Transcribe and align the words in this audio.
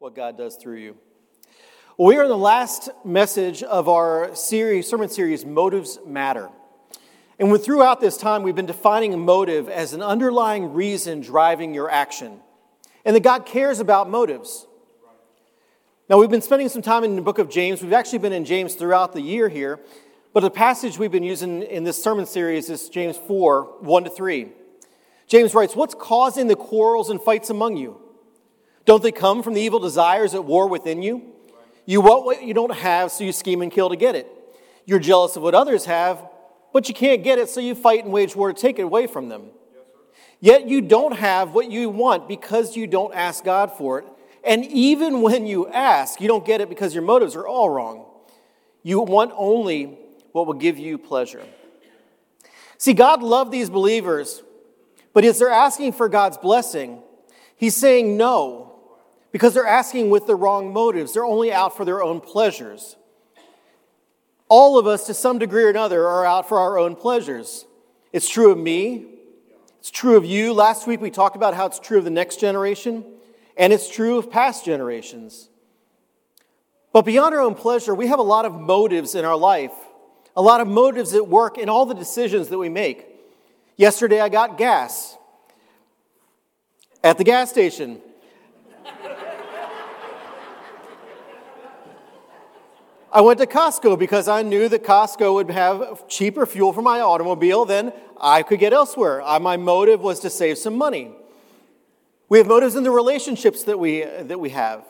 what 0.00 0.14
God 0.14 0.38
does 0.38 0.56
through 0.56 0.78
you. 0.78 0.96
We 1.98 2.16
are 2.16 2.22
in 2.22 2.30
the 2.30 2.38
last 2.38 2.88
message 3.04 3.62
of 3.62 3.86
our 3.86 4.34
series, 4.34 4.88
sermon 4.88 5.10
series, 5.10 5.44
Motives 5.44 5.98
Matter. 6.06 6.48
And 7.38 7.60
throughout 7.60 8.00
this 8.00 8.16
time, 8.16 8.42
we've 8.42 8.56
been 8.56 8.64
defining 8.64 9.12
a 9.12 9.18
motive 9.18 9.68
as 9.68 9.92
an 9.92 10.00
underlying 10.00 10.72
reason 10.72 11.20
driving 11.20 11.74
your 11.74 11.90
action, 11.90 12.40
and 13.04 13.14
that 13.14 13.22
God 13.22 13.44
cares 13.44 13.78
about 13.78 14.08
motives. 14.08 14.66
Now, 16.08 16.16
we've 16.16 16.30
been 16.30 16.40
spending 16.40 16.70
some 16.70 16.80
time 16.80 17.04
in 17.04 17.14
the 17.14 17.20
book 17.20 17.38
of 17.38 17.50
James. 17.50 17.82
We've 17.82 17.92
actually 17.92 18.20
been 18.20 18.32
in 18.32 18.46
James 18.46 18.76
throughout 18.76 19.12
the 19.12 19.20
year 19.20 19.50
here, 19.50 19.80
but 20.32 20.40
the 20.40 20.50
passage 20.50 20.96
we've 20.96 21.12
been 21.12 21.22
using 21.22 21.62
in 21.62 21.84
this 21.84 22.02
sermon 22.02 22.24
series 22.24 22.70
is 22.70 22.88
James 22.88 23.18
4 23.18 23.80
1 23.80 24.04
to 24.04 24.08
3. 24.08 24.48
James 25.26 25.52
writes, 25.52 25.76
What's 25.76 25.94
causing 25.94 26.46
the 26.46 26.56
quarrels 26.56 27.10
and 27.10 27.20
fights 27.20 27.50
among 27.50 27.76
you? 27.76 28.00
Don't 28.90 29.04
they 29.04 29.12
come 29.12 29.44
from 29.44 29.54
the 29.54 29.60
evil 29.60 29.78
desires 29.78 30.34
at 30.34 30.44
war 30.44 30.68
within 30.68 31.00
you? 31.00 31.22
You 31.86 32.00
want 32.00 32.24
what 32.24 32.42
you 32.42 32.52
don't 32.52 32.74
have, 32.74 33.12
so 33.12 33.22
you 33.22 33.30
scheme 33.30 33.62
and 33.62 33.70
kill 33.70 33.88
to 33.88 33.94
get 33.94 34.16
it. 34.16 34.26
You're 34.84 34.98
jealous 34.98 35.36
of 35.36 35.44
what 35.44 35.54
others 35.54 35.84
have, 35.84 36.20
but 36.72 36.88
you 36.88 36.94
can't 36.96 37.22
get 37.22 37.38
it, 37.38 37.48
so 37.48 37.60
you 37.60 37.76
fight 37.76 38.02
and 38.02 38.12
wage 38.12 38.34
war 38.34 38.52
to 38.52 38.60
take 38.60 38.80
it 38.80 38.82
away 38.82 39.06
from 39.06 39.28
them. 39.28 39.50
Yet 40.40 40.66
you 40.66 40.80
don't 40.80 41.12
have 41.12 41.54
what 41.54 41.70
you 41.70 41.88
want 41.88 42.26
because 42.26 42.76
you 42.76 42.88
don't 42.88 43.14
ask 43.14 43.44
God 43.44 43.70
for 43.70 44.00
it. 44.00 44.06
And 44.42 44.64
even 44.64 45.22
when 45.22 45.46
you 45.46 45.68
ask, 45.68 46.20
you 46.20 46.26
don't 46.26 46.44
get 46.44 46.60
it 46.60 46.68
because 46.68 46.92
your 46.92 47.04
motives 47.04 47.36
are 47.36 47.46
all 47.46 47.70
wrong. 47.70 48.06
You 48.82 49.02
want 49.02 49.30
only 49.36 50.00
what 50.32 50.48
will 50.48 50.54
give 50.54 50.78
you 50.78 50.98
pleasure. 50.98 51.44
See, 52.76 52.94
God 52.94 53.22
loved 53.22 53.52
these 53.52 53.70
believers, 53.70 54.42
but 55.12 55.24
as 55.24 55.38
they're 55.38 55.48
asking 55.48 55.92
for 55.92 56.08
God's 56.08 56.38
blessing, 56.38 57.04
He's 57.54 57.76
saying 57.76 58.16
no 58.16 58.69
because 59.32 59.54
they're 59.54 59.66
asking 59.66 60.10
with 60.10 60.26
the 60.26 60.34
wrong 60.34 60.72
motives. 60.72 61.12
They're 61.12 61.24
only 61.24 61.52
out 61.52 61.76
for 61.76 61.84
their 61.84 62.02
own 62.02 62.20
pleasures. 62.20 62.96
All 64.48 64.78
of 64.78 64.86
us, 64.86 65.06
to 65.06 65.14
some 65.14 65.38
degree 65.38 65.64
or 65.64 65.70
another, 65.70 66.06
are 66.06 66.26
out 66.26 66.48
for 66.48 66.58
our 66.58 66.78
own 66.78 66.96
pleasures. 66.96 67.66
It's 68.12 68.28
true 68.28 68.50
of 68.50 68.58
me. 68.58 69.06
It's 69.78 69.90
true 69.90 70.16
of 70.16 70.24
you. 70.24 70.52
Last 70.52 70.86
week 70.86 71.00
we 71.00 71.10
talked 71.10 71.36
about 71.36 71.54
how 71.54 71.66
it's 71.66 71.78
true 71.78 71.98
of 71.98 72.04
the 72.04 72.10
next 72.10 72.40
generation, 72.40 73.04
and 73.56 73.72
it's 73.72 73.88
true 73.88 74.18
of 74.18 74.30
past 74.30 74.64
generations. 74.64 75.48
But 76.92 77.02
beyond 77.02 77.34
our 77.34 77.40
own 77.40 77.54
pleasure, 77.54 77.94
we 77.94 78.08
have 78.08 78.18
a 78.18 78.22
lot 78.22 78.44
of 78.44 78.52
motives 78.52 79.14
in 79.14 79.24
our 79.24 79.36
life, 79.36 79.72
a 80.36 80.42
lot 80.42 80.60
of 80.60 80.66
motives 80.66 81.14
at 81.14 81.28
work 81.28 81.56
in 81.56 81.68
all 81.68 81.86
the 81.86 81.94
decisions 81.94 82.48
that 82.48 82.58
we 82.58 82.68
make. 82.68 83.06
Yesterday 83.76 84.20
I 84.20 84.28
got 84.28 84.58
gas 84.58 85.16
at 87.02 87.16
the 87.16 87.24
gas 87.24 87.48
station. 87.50 88.00
I 93.12 93.22
went 93.22 93.40
to 93.40 93.46
Costco 93.46 93.98
because 93.98 94.28
I 94.28 94.42
knew 94.42 94.68
that 94.68 94.84
Costco 94.84 95.34
would 95.34 95.50
have 95.50 96.06
cheaper 96.06 96.46
fuel 96.46 96.72
for 96.72 96.80
my 96.80 97.00
automobile 97.00 97.64
than 97.64 97.92
I 98.20 98.44
could 98.44 98.60
get 98.60 98.72
elsewhere. 98.72 99.20
Uh, 99.22 99.40
my 99.40 99.56
motive 99.56 100.00
was 100.00 100.20
to 100.20 100.30
save 100.30 100.58
some 100.58 100.76
money. 100.76 101.10
We 102.28 102.38
have 102.38 102.46
motives 102.46 102.76
in 102.76 102.84
the 102.84 102.92
relationships 102.92 103.64
that 103.64 103.80
we, 103.80 104.04
uh, 104.04 104.22
that 104.22 104.38
we 104.38 104.50
have, 104.50 104.84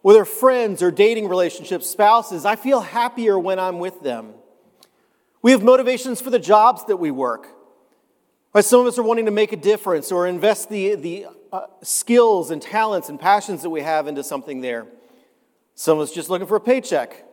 whether 0.00 0.24
friends 0.24 0.82
or 0.82 0.90
dating 0.90 1.28
relationships, 1.28 1.88
spouses. 1.88 2.44
I 2.44 2.56
feel 2.56 2.80
happier 2.80 3.38
when 3.38 3.60
I'm 3.60 3.78
with 3.78 4.02
them. 4.02 4.34
We 5.40 5.52
have 5.52 5.62
motivations 5.62 6.20
for 6.20 6.30
the 6.30 6.40
jobs 6.40 6.84
that 6.86 6.96
we 6.96 7.12
work. 7.12 7.46
Right, 8.52 8.64
some 8.64 8.80
of 8.80 8.86
us 8.88 8.98
are 8.98 9.04
wanting 9.04 9.26
to 9.26 9.30
make 9.30 9.52
a 9.52 9.56
difference 9.56 10.10
or 10.10 10.26
invest 10.26 10.68
the, 10.68 10.96
the 10.96 11.26
uh, 11.52 11.66
skills 11.82 12.50
and 12.50 12.60
talents 12.60 13.08
and 13.08 13.20
passions 13.20 13.62
that 13.62 13.70
we 13.70 13.82
have 13.82 14.08
into 14.08 14.24
something 14.24 14.62
there. 14.62 14.88
Some 15.76 15.98
of 15.98 16.02
us 16.02 16.12
just 16.12 16.28
looking 16.28 16.48
for 16.48 16.56
a 16.56 16.60
paycheck. 16.60 17.24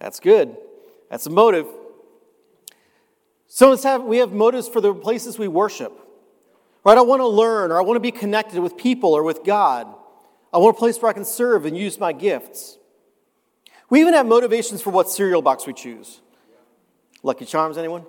That's 0.00 0.18
good. 0.18 0.56
That's 1.10 1.26
a 1.26 1.30
motive. 1.30 1.66
So 3.46 3.76
we 4.04 4.18
have 4.18 4.32
motives 4.32 4.68
for 4.68 4.80
the 4.80 4.94
places 4.94 5.38
we 5.38 5.48
worship. 5.48 5.92
Right? 6.84 6.96
I 6.96 7.02
want 7.02 7.20
to 7.20 7.26
learn 7.26 7.70
or 7.72 7.78
I 7.78 7.82
want 7.82 7.96
to 7.96 8.00
be 8.00 8.10
connected 8.10 8.60
with 8.60 8.76
people 8.76 9.12
or 9.12 9.22
with 9.22 9.44
God. 9.44 9.86
I 10.52 10.58
want 10.58 10.76
a 10.76 10.78
place 10.78 11.00
where 11.00 11.10
I 11.10 11.12
can 11.12 11.24
serve 11.24 11.66
and 11.66 11.76
use 11.76 12.00
my 12.00 12.12
gifts. 12.12 12.78
We 13.90 14.00
even 14.00 14.14
have 14.14 14.26
motivations 14.26 14.80
for 14.80 14.90
what 14.90 15.10
cereal 15.10 15.42
box 15.42 15.66
we 15.66 15.72
choose. 15.72 16.20
Lucky 17.22 17.44
Charms, 17.44 17.76
anyone? 17.76 18.06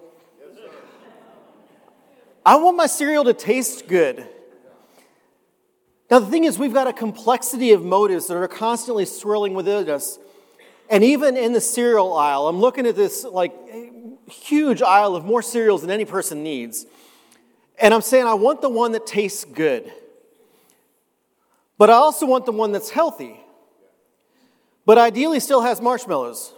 I 2.46 2.56
want 2.56 2.78
my 2.78 2.88
cereal 2.88 3.24
to 3.26 3.34
taste 3.34 3.88
good. 3.88 4.28
Now, 6.10 6.20
the 6.20 6.28
thing 6.28 6.44
is, 6.44 6.58
we've 6.58 6.74
got 6.74 6.88
a 6.88 6.94
complexity 6.94 7.72
of 7.72 7.84
motives 7.84 8.28
that 8.28 8.36
are 8.36 8.48
constantly 8.48 9.06
swirling 9.06 9.54
within 9.54 9.90
us 9.90 10.18
and 10.92 11.06
even 11.06 11.38
in 11.38 11.54
the 11.54 11.62
cereal 11.62 12.14
aisle, 12.14 12.50
I'm 12.50 12.60
looking 12.60 12.86
at 12.86 12.98
this 12.98 13.24
like 13.24 13.54
huge 14.30 14.82
aisle 14.82 15.16
of 15.16 15.24
more 15.24 15.42
cereals 15.42 15.82
than 15.82 15.90
any 15.90 16.04
person 16.04 16.44
needs. 16.44 16.86
And 17.80 17.94
I'm 17.94 18.02
saying 18.02 18.28
I 18.28 18.34
want 18.34 18.62
the 18.62 18.70
one 18.70 18.92
that 18.92 19.08
tastes 19.08 19.46
good. 19.46 19.92
But 21.78 21.90
I 21.90 21.94
also 21.94 22.26
want 22.26 22.46
the 22.46 22.52
one 22.52 22.74
that's 22.74 22.90
healthy. 22.90 23.40
But 24.86 24.98
ideally 24.98 25.40
still 25.40 25.62
has 25.62 25.80
marshmallows. 25.80 26.54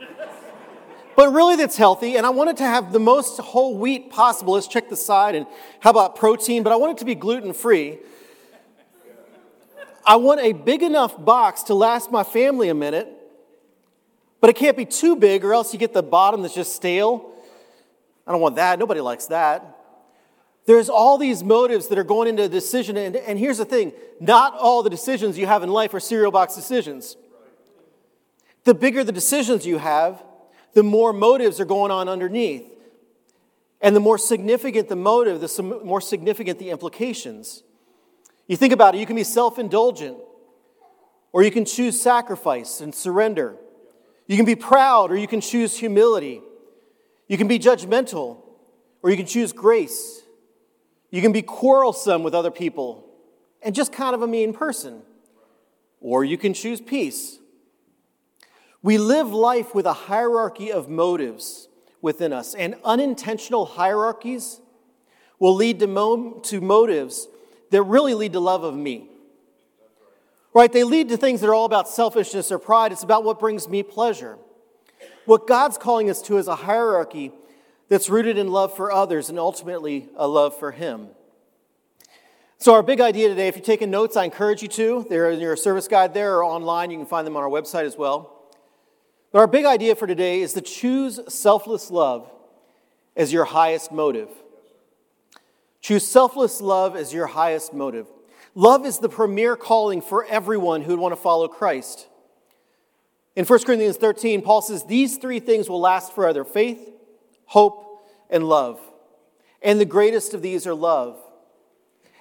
but 1.16 1.32
really 1.32 1.54
that's 1.54 1.76
healthy, 1.76 2.16
and 2.16 2.26
I 2.26 2.30
want 2.30 2.50
it 2.50 2.56
to 2.56 2.64
have 2.64 2.92
the 2.92 2.98
most 2.98 3.38
whole 3.38 3.78
wheat 3.78 4.10
possible. 4.10 4.54
Let's 4.54 4.66
check 4.66 4.88
the 4.88 4.96
side. 4.96 5.36
And 5.36 5.46
how 5.78 5.90
about 5.90 6.16
protein? 6.16 6.64
But 6.64 6.72
I 6.72 6.76
want 6.76 6.92
it 6.92 6.98
to 6.98 7.04
be 7.04 7.14
gluten 7.14 7.52
free. 7.52 7.98
I 10.04 10.16
want 10.16 10.40
a 10.40 10.52
big 10.52 10.82
enough 10.82 11.22
box 11.24 11.62
to 11.64 11.74
last 11.74 12.10
my 12.10 12.24
family 12.24 12.70
a 12.70 12.74
minute 12.74 13.14
but 14.40 14.50
it 14.50 14.56
can't 14.56 14.76
be 14.76 14.84
too 14.84 15.16
big, 15.16 15.44
or 15.44 15.52
else 15.52 15.72
you 15.72 15.78
get 15.78 15.92
the 15.92 16.02
bottom 16.02 16.42
that's 16.42 16.54
just 16.54 16.74
stale. 16.74 17.32
I 18.26 18.32
don't 18.32 18.40
want 18.40 18.56
that. 18.56 18.78
Nobody 18.78 19.00
likes 19.00 19.26
that. 19.26 19.76
There's 20.66 20.90
all 20.90 21.16
these 21.16 21.42
motives 21.42 21.88
that 21.88 21.98
are 21.98 22.04
going 22.04 22.28
into 22.28 22.42
a 22.42 22.48
decision. 22.48 22.98
And, 22.98 23.16
and 23.16 23.38
here's 23.38 23.56
the 23.56 23.64
thing 23.64 23.92
not 24.20 24.54
all 24.54 24.82
the 24.82 24.90
decisions 24.90 25.38
you 25.38 25.46
have 25.46 25.62
in 25.62 25.70
life 25.70 25.94
are 25.94 26.00
cereal 26.00 26.30
box 26.30 26.54
decisions. 26.54 27.16
The 28.64 28.74
bigger 28.74 29.02
the 29.02 29.12
decisions 29.12 29.66
you 29.66 29.78
have, 29.78 30.22
the 30.74 30.82
more 30.82 31.14
motives 31.14 31.58
are 31.58 31.64
going 31.64 31.90
on 31.90 32.08
underneath. 32.08 32.70
And 33.80 33.96
the 33.96 34.00
more 34.00 34.18
significant 34.18 34.88
the 34.88 34.96
motive, 34.96 35.40
the 35.40 35.62
more 35.62 36.00
significant 36.00 36.58
the 36.58 36.68
implications. 36.70 37.62
You 38.46 38.56
think 38.56 38.72
about 38.72 38.94
it, 38.94 38.98
you 38.98 39.06
can 39.06 39.16
be 39.16 39.24
self 39.24 39.58
indulgent, 39.58 40.18
or 41.32 41.42
you 41.42 41.50
can 41.50 41.64
choose 41.64 42.00
sacrifice 42.00 42.80
and 42.80 42.94
surrender. 42.94 43.56
You 44.28 44.36
can 44.36 44.46
be 44.46 44.54
proud 44.54 45.10
or 45.10 45.16
you 45.16 45.26
can 45.26 45.40
choose 45.40 45.76
humility. 45.76 46.40
You 47.26 47.36
can 47.36 47.48
be 47.48 47.58
judgmental 47.58 48.42
or 49.02 49.10
you 49.10 49.16
can 49.16 49.26
choose 49.26 49.52
grace. 49.52 50.22
You 51.10 51.22
can 51.22 51.32
be 51.32 51.42
quarrelsome 51.42 52.22
with 52.22 52.34
other 52.34 52.50
people 52.50 53.08
and 53.62 53.74
just 53.74 53.92
kind 53.92 54.14
of 54.14 54.22
a 54.22 54.26
mean 54.26 54.52
person. 54.52 55.02
Or 56.00 56.24
you 56.24 56.38
can 56.38 56.54
choose 56.54 56.80
peace. 56.80 57.38
We 58.82 58.98
live 58.98 59.32
life 59.32 59.74
with 59.74 59.86
a 59.86 59.92
hierarchy 59.92 60.70
of 60.70 60.88
motives 60.88 61.68
within 62.00 62.32
us, 62.32 62.54
and 62.54 62.76
unintentional 62.84 63.66
hierarchies 63.66 64.60
will 65.40 65.56
lead 65.56 65.80
to, 65.80 65.88
mo- 65.88 66.40
to 66.44 66.60
motives 66.60 67.26
that 67.70 67.82
really 67.82 68.14
lead 68.14 68.32
to 68.34 68.40
love 68.40 68.62
of 68.62 68.76
me. 68.76 69.08
Right? 70.54 70.72
They 70.72 70.84
lead 70.84 71.08
to 71.10 71.16
things 71.16 71.40
that 71.40 71.48
are 71.48 71.54
all 71.54 71.66
about 71.66 71.88
selfishness 71.88 72.50
or 72.50 72.58
pride. 72.58 72.92
It's 72.92 73.02
about 73.02 73.24
what 73.24 73.38
brings 73.38 73.68
me 73.68 73.82
pleasure. 73.82 74.38
What 75.24 75.46
God's 75.46 75.76
calling 75.76 76.08
us 76.08 76.22
to 76.22 76.38
is 76.38 76.48
a 76.48 76.56
hierarchy 76.56 77.32
that's 77.88 78.08
rooted 78.08 78.38
in 78.38 78.48
love 78.48 78.74
for 78.74 78.90
others 78.90 79.28
and 79.28 79.38
ultimately 79.38 80.08
a 80.16 80.26
love 80.26 80.58
for 80.58 80.72
Him. 80.72 81.08
So, 82.58 82.74
our 82.74 82.82
big 82.82 83.00
idea 83.00 83.28
today, 83.28 83.46
if 83.46 83.54
you're 83.54 83.64
taking 83.64 83.90
notes, 83.90 84.16
I 84.16 84.24
encourage 84.24 84.62
you 84.62 84.68
to. 84.68 85.06
They're 85.08 85.30
in 85.30 85.38
your 85.38 85.56
service 85.56 85.86
guide 85.86 86.12
there 86.12 86.36
or 86.36 86.44
online. 86.44 86.90
You 86.90 86.96
can 86.98 87.06
find 87.06 87.26
them 87.26 87.36
on 87.36 87.42
our 87.42 87.48
website 87.48 87.84
as 87.84 87.96
well. 87.96 88.38
But 89.30 89.40
our 89.40 89.46
big 89.46 89.64
idea 89.64 89.94
for 89.94 90.06
today 90.06 90.40
is 90.40 90.54
to 90.54 90.60
choose 90.60 91.20
selfless 91.28 91.90
love 91.90 92.30
as 93.14 93.32
your 93.32 93.44
highest 93.44 93.92
motive. 93.92 94.28
Choose 95.80 96.06
selfless 96.06 96.60
love 96.60 96.96
as 96.96 97.12
your 97.12 97.26
highest 97.26 97.72
motive. 97.72 98.06
Love 98.58 98.84
is 98.84 98.98
the 98.98 99.08
premier 99.08 99.54
calling 99.54 100.00
for 100.00 100.24
everyone 100.24 100.82
who 100.82 100.90
would 100.90 100.98
want 100.98 101.12
to 101.12 101.20
follow 101.20 101.46
Christ. 101.46 102.08
In 103.36 103.44
1 103.44 103.62
Corinthians 103.62 103.96
13, 103.98 104.42
Paul 104.42 104.62
says, 104.62 104.82
These 104.82 105.18
three 105.18 105.38
things 105.38 105.68
will 105.68 105.78
last 105.78 106.12
forever 106.12 106.42
faith, 106.42 106.80
hope, 107.44 108.04
and 108.28 108.48
love. 108.48 108.80
And 109.62 109.80
the 109.80 109.84
greatest 109.84 110.34
of 110.34 110.42
these 110.42 110.66
are 110.66 110.74
love. 110.74 111.20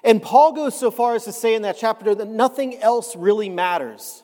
And 0.03 0.21
Paul 0.21 0.51
goes 0.51 0.77
so 0.79 0.91
far 0.91 1.15
as 1.15 1.23
to 1.23 1.31
say 1.31 1.55
in 1.55 1.63
that 1.63 1.75
chapter 1.79 2.13
that 2.13 2.27
nothing 2.27 2.77
else 2.83 3.15
really 3.15 3.49
matters. 3.49 4.21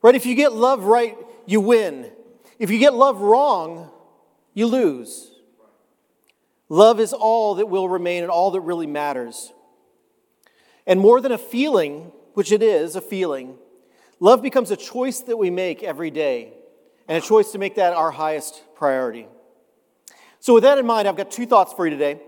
Right? 0.00 0.14
If 0.14 0.24
you 0.24 0.34
get 0.34 0.54
love 0.54 0.84
right, 0.84 1.18
you 1.44 1.60
win. 1.60 2.10
If 2.58 2.70
you 2.70 2.78
get 2.78 2.94
love 2.94 3.20
wrong, 3.20 3.90
you 4.54 4.66
lose. 4.66 5.32
Love 6.70 6.98
is 6.98 7.12
all 7.12 7.56
that 7.56 7.66
will 7.66 7.90
remain 7.90 8.22
and 8.22 8.30
all 8.30 8.52
that 8.52 8.62
really 8.62 8.86
matters. 8.86 9.52
And 10.86 11.00
more 11.00 11.20
than 11.20 11.32
a 11.32 11.38
feeling, 11.38 12.12
which 12.34 12.52
it 12.52 12.62
is, 12.62 12.96
a 12.96 13.00
feeling, 13.00 13.56
love 14.18 14.42
becomes 14.42 14.70
a 14.70 14.76
choice 14.76 15.20
that 15.20 15.36
we 15.36 15.50
make 15.50 15.82
every 15.82 16.10
day, 16.10 16.52
and 17.08 17.22
a 17.22 17.26
choice 17.26 17.52
to 17.52 17.58
make 17.58 17.74
that 17.76 17.92
our 17.92 18.10
highest 18.10 18.62
priority. 18.74 19.26
So, 20.40 20.54
with 20.54 20.62
that 20.62 20.78
in 20.78 20.86
mind, 20.86 21.06
I've 21.06 21.16
got 21.16 21.30
two 21.30 21.46
thoughts 21.46 21.72
for 21.72 21.86
you 21.86 21.90
today. 21.90 22.20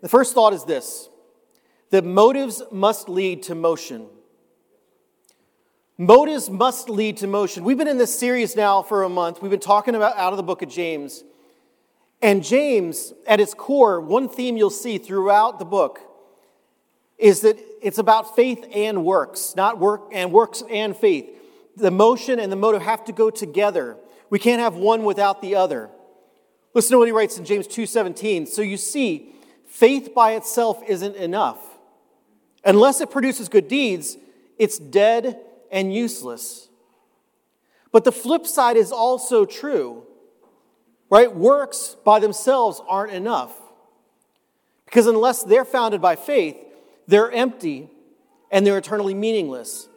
The 0.00 0.08
first 0.08 0.34
thought 0.34 0.52
is 0.52 0.64
this 0.64 1.08
that 1.90 2.04
motives 2.04 2.62
must 2.70 3.08
lead 3.08 3.42
to 3.44 3.54
motion. 3.54 4.06
Motives 5.98 6.48
must 6.48 6.88
lead 6.88 7.18
to 7.18 7.26
motion. 7.26 7.62
We've 7.62 7.76
been 7.76 7.88
in 7.88 7.98
this 7.98 8.18
series 8.18 8.56
now 8.56 8.80
for 8.80 9.02
a 9.02 9.08
month. 9.10 9.42
We've 9.42 9.50
been 9.50 9.60
talking 9.60 9.94
about 9.94 10.16
out 10.16 10.32
of 10.32 10.38
the 10.38 10.42
book 10.42 10.62
of 10.62 10.70
James. 10.70 11.24
And 12.22 12.42
James, 12.42 13.12
at 13.26 13.40
its 13.40 13.52
core, 13.52 14.00
one 14.00 14.28
theme 14.28 14.56
you'll 14.56 14.70
see 14.70 14.96
throughout 14.96 15.58
the 15.58 15.64
book 15.64 16.00
is 17.18 17.40
that 17.42 17.58
it's 17.82 17.98
about 17.98 18.36
faith 18.36 18.64
and 18.74 19.04
works, 19.04 19.54
not 19.56 19.78
work 19.78 20.08
and 20.12 20.32
works 20.32 20.62
and 20.70 20.96
faith. 20.96 21.28
The 21.76 21.90
motion 21.90 22.38
and 22.38 22.50
the 22.50 22.56
motive 22.56 22.82
have 22.82 23.04
to 23.06 23.12
go 23.12 23.30
together. 23.30 23.96
We 24.28 24.38
can't 24.38 24.60
have 24.60 24.76
one 24.76 25.04
without 25.04 25.40
the 25.40 25.56
other. 25.56 25.90
Listen 26.74 26.92
to 26.92 26.98
what 26.98 27.08
he 27.08 27.12
writes 27.12 27.38
in 27.38 27.44
James 27.44 27.66
2:17. 27.66 28.46
So 28.46 28.62
you 28.62 28.76
see, 28.76 29.34
faith 29.66 30.14
by 30.14 30.32
itself 30.32 30.82
isn't 30.86 31.16
enough. 31.16 31.58
Unless 32.64 33.00
it 33.00 33.10
produces 33.10 33.48
good 33.48 33.68
deeds, 33.68 34.16
it's 34.58 34.78
dead 34.78 35.40
and 35.70 35.94
useless. 35.94 36.68
But 37.92 38.04
the 38.04 38.12
flip 38.12 38.46
side 38.46 38.76
is 38.76 38.92
also 38.92 39.44
true 39.44 40.06
right? 41.10 41.34
Works 41.34 41.96
by 42.04 42.20
themselves 42.20 42.80
aren't 42.88 43.12
enough. 43.12 43.52
Because 44.86 45.06
unless 45.06 45.42
they're 45.42 45.64
founded 45.64 46.00
by 46.00 46.16
faith, 46.16 46.56
they're 47.10 47.30
empty 47.30 47.90
and 48.50 48.66
they're 48.66 48.78
eternally 48.78 49.14
meaningless. 49.14 49.88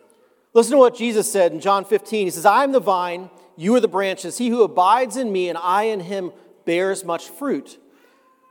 Listen 0.54 0.74
to 0.74 0.78
what 0.78 0.96
Jesus 0.96 1.32
said 1.32 1.52
in 1.52 1.60
John 1.60 1.86
15. 1.86 2.28
He 2.28 2.32
says, 2.32 2.46
I 2.46 2.64
am 2.64 2.72
the 2.72 2.80
vine, 2.80 3.30
you 3.56 3.74
are 3.76 3.80
the 3.80 3.88
branches. 3.88 4.38
He 4.38 4.50
who 4.50 4.64
abides 4.64 5.18
in 5.18 5.32
me 5.32 5.50
and 5.50 5.58
I 5.58 5.84
in 5.84 6.00
him 6.00 6.32
bears 6.66 7.04
much 7.04 7.30
fruit. 7.30 7.80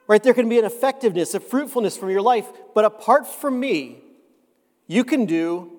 Right? 0.09 0.23
There 0.23 0.35
can 0.35 0.49
be 0.49 0.59
an 0.59 0.65
effectiveness, 0.65 1.35
a 1.35 1.41
fruitfulness 1.41 1.97
from 1.97 2.11
your 2.11 2.23
life, 2.23 2.47
but 2.75 2.85
apart 2.85 3.27
from 3.27 3.61
me, 3.61 4.03
you 4.87 5.05
can 5.05 5.27
do 5.27 5.73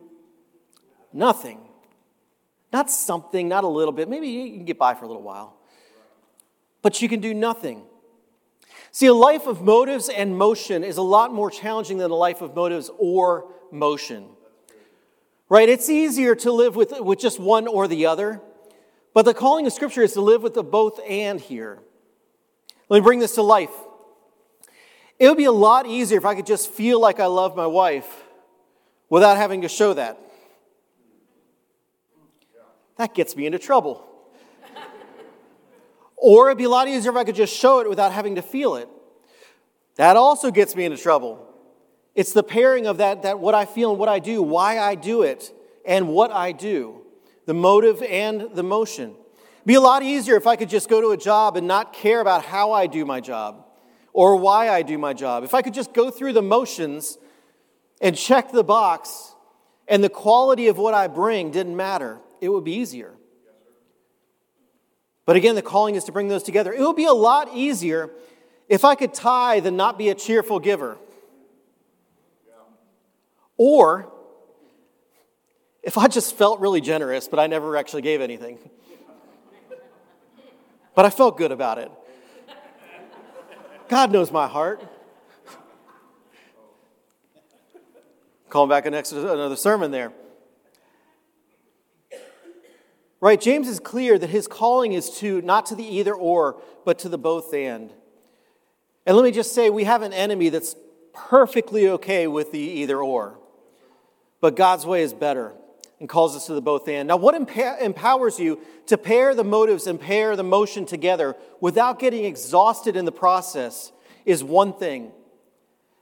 nothing. 1.11 1.59
Not 2.71 2.89
something, 2.89 3.47
not 3.47 3.63
a 3.63 3.67
little 3.67 3.91
bit. 3.91 4.09
Maybe 4.09 4.27
you 4.29 4.51
can 4.51 4.65
get 4.65 4.79
by 4.79 4.93
for 4.95 5.05
a 5.05 5.07
little 5.07 5.21
while 5.21 5.57
but 6.83 7.01
you 7.01 7.09
can 7.09 7.21
do 7.21 7.33
nothing. 7.33 7.81
See, 8.93 9.07
a 9.07 9.13
life 9.13 9.47
of 9.47 9.63
motives 9.63 10.07
and 10.07 10.37
motion 10.37 10.83
is 10.83 10.97
a 10.97 11.01
lot 11.01 11.33
more 11.33 11.49
challenging 11.49 11.97
than 11.97 12.11
a 12.11 12.15
life 12.15 12.43
of 12.43 12.55
motives 12.55 12.91
or 12.99 13.51
motion. 13.71 14.27
Right? 15.49 15.67
It's 15.67 15.89
easier 15.89 16.35
to 16.35 16.51
live 16.51 16.75
with, 16.75 16.93
with 16.99 17.19
just 17.19 17.39
one 17.39 17.65
or 17.65 17.87
the 17.87 18.05
other, 18.05 18.39
but 19.15 19.25
the 19.25 19.33
calling 19.33 19.65
of 19.65 19.73
Scripture 19.73 20.03
is 20.03 20.13
to 20.13 20.21
live 20.21 20.43
with 20.43 20.53
the 20.53 20.63
both 20.63 20.99
and 21.09 21.41
here. 21.41 21.79
Let 22.87 22.99
me 22.99 23.03
bring 23.03 23.17
this 23.17 23.33
to 23.35 23.41
life. 23.41 23.73
It 25.17 25.27
would 25.27 25.37
be 25.37 25.45
a 25.45 25.51
lot 25.51 25.87
easier 25.87 26.19
if 26.19 26.25
I 26.25 26.35
could 26.35 26.45
just 26.45 26.69
feel 26.69 27.01
like 27.01 27.19
I 27.19 27.25
love 27.25 27.55
my 27.55 27.67
wife 27.67 28.23
without 29.09 29.37
having 29.37 29.63
to 29.63 29.69
show 29.69 29.95
that. 29.95 30.19
That 32.97 33.15
gets 33.15 33.35
me 33.35 33.47
into 33.47 33.57
trouble. 33.57 34.07
Or 36.25 36.47
it'd 36.47 36.57
be 36.57 36.63
a 36.63 36.69
lot 36.69 36.87
easier 36.87 37.11
if 37.11 37.17
I 37.17 37.25
could 37.25 37.35
just 37.35 37.53
show 37.53 37.81
it 37.81 37.89
without 37.89 38.13
having 38.13 38.35
to 38.35 38.41
feel 38.41 38.75
it. 38.75 38.87
That 39.97 40.15
also 40.15 40.51
gets 40.51 40.73
me 40.73 40.85
into 40.85 40.95
trouble. 40.95 41.45
It's 42.15 42.31
the 42.31 42.43
pairing 42.43 42.87
of 42.87 42.99
that, 42.99 43.23
that 43.23 43.39
what 43.39 43.53
I 43.53 43.65
feel 43.65 43.89
and 43.89 43.99
what 43.99 44.07
I 44.07 44.19
do, 44.19 44.41
why 44.41 44.79
I 44.79 44.95
do 44.95 45.23
it, 45.23 45.53
and 45.85 46.07
what 46.07 46.31
I 46.31 46.53
do, 46.53 47.01
the 47.45 47.53
motive 47.53 48.01
and 48.01 48.55
the 48.55 48.63
motion. 48.63 49.09
It'd 49.09 49.65
be 49.65 49.73
a 49.73 49.81
lot 49.81 50.01
easier 50.01 50.37
if 50.37 50.47
I 50.47 50.55
could 50.55 50.69
just 50.69 50.87
go 50.87 51.01
to 51.01 51.09
a 51.09 51.17
job 51.17 51.57
and 51.57 51.67
not 51.67 51.91
care 51.91 52.21
about 52.21 52.45
how 52.45 52.71
I 52.71 52.87
do 52.87 53.03
my 53.03 53.19
job 53.19 53.65
or 54.13 54.37
why 54.37 54.69
I 54.69 54.81
do 54.81 54.97
my 54.97 55.11
job. 55.11 55.43
If 55.43 55.53
I 55.53 55.61
could 55.61 55.73
just 55.73 55.93
go 55.93 56.09
through 56.09 56.31
the 56.31 56.41
motions 56.41 57.17
and 57.99 58.15
check 58.15 58.49
the 58.49 58.63
box 58.63 59.35
and 59.89 60.01
the 60.01 60.09
quality 60.09 60.67
of 60.67 60.77
what 60.77 60.93
I 60.93 61.07
bring 61.09 61.51
didn't 61.51 61.75
matter, 61.75 62.21
it 62.39 62.47
would 62.47 62.63
be 62.63 62.75
easier. 62.75 63.15
But 65.25 65.35
again, 65.35 65.55
the 65.55 65.61
calling 65.61 65.95
is 65.95 66.03
to 66.05 66.11
bring 66.11 66.27
those 66.27 66.43
together. 66.43 66.73
It 66.73 66.81
would 66.81 66.95
be 66.95 67.05
a 67.05 67.13
lot 67.13 67.49
easier 67.53 68.09
if 68.67 68.83
I 68.83 68.95
could 68.95 69.13
tithe 69.13 69.65
and 69.65 69.77
not 69.77 69.97
be 69.97 70.09
a 70.09 70.15
cheerful 70.15 70.59
giver. 70.59 70.97
Or 73.57 74.11
if 75.81 75.97
I 75.97 76.07
just 76.07 76.35
felt 76.35 76.59
really 76.59 76.81
generous, 76.81 77.27
but 77.27 77.39
I 77.39 77.47
never 77.47 77.77
actually 77.77 78.01
gave 78.01 78.21
anything. 78.21 78.57
But 80.95 81.05
I 81.05 81.09
felt 81.09 81.37
good 81.37 81.51
about 81.51 81.77
it. 81.77 81.91
God 83.89 84.11
knows 84.11 84.31
my 84.31 84.47
heart. 84.47 84.81
Calling 88.49 88.69
back 88.69 88.85
an 88.85 88.93
another 88.93 89.55
sermon 89.55 89.91
there. 89.91 90.13
Right? 93.23 93.39
James 93.39 93.69
is 93.69 93.79
clear 93.79 94.19
that 94.19 94.31
his 94.31 94.49
calling 94.49 94.91
is 94.91 95.09
to 95.19 95.41
not 95.43 95.67
to 95.67 95.75
the 95.75 95.85
either 95.85 96.13
or, 96.13 96.61
but 96.83 96.99
to 96.99 97.07
the 97.07 97.17
both 97.17 97.53
and. 97.53 97.89
And 99.05 99.15
let 99.15 99.23
me 99.23 99.31
just 99.31 99.55
say, 99.55 99.69
we 99.69 99.85
have 99.85 100.01
an 100.01 100.11
enemy 100.11 100.49
that's 100.49 100.75
perfectly 101.13 101.87
okay 101.87 102.27
with 102.27 102.51
the 102.51 102.59
either 102.59 103.01
or. 103.01 103.39
But 104.41 104.57
God's 104.57 104.85
way 104.85 105.03
is 105.03 105.13
better 105.13 105.53
and 106.01 106.09
calls 106.09 106.35
us 106.35 106.47
to 106.47 106.53
the 106.53 106.61
both 106.61 106.85
and. 106.89 107.07
Now, 107.07 107.15
what 107.15 107.33
empowers 107.33 108.41
you 108.41 108.59
to 108.87 108.97
pair 108.97 109.33
the 109.33 109.45
motives 109.45 109.87
and 109.87 110.01
pair 110.01 110.35
the 110.35 110.43
motion 110.43 110.85
together 110.85 111.37
without 111.61 111.99
getting 111.99 112.25
exhausted 112.25 112.97
in 112.97 113.05
the 113.05 113.13
process 113.13 113.93
is 114.25 114.43
one 114.43 114.73
thing, 114.73 115.13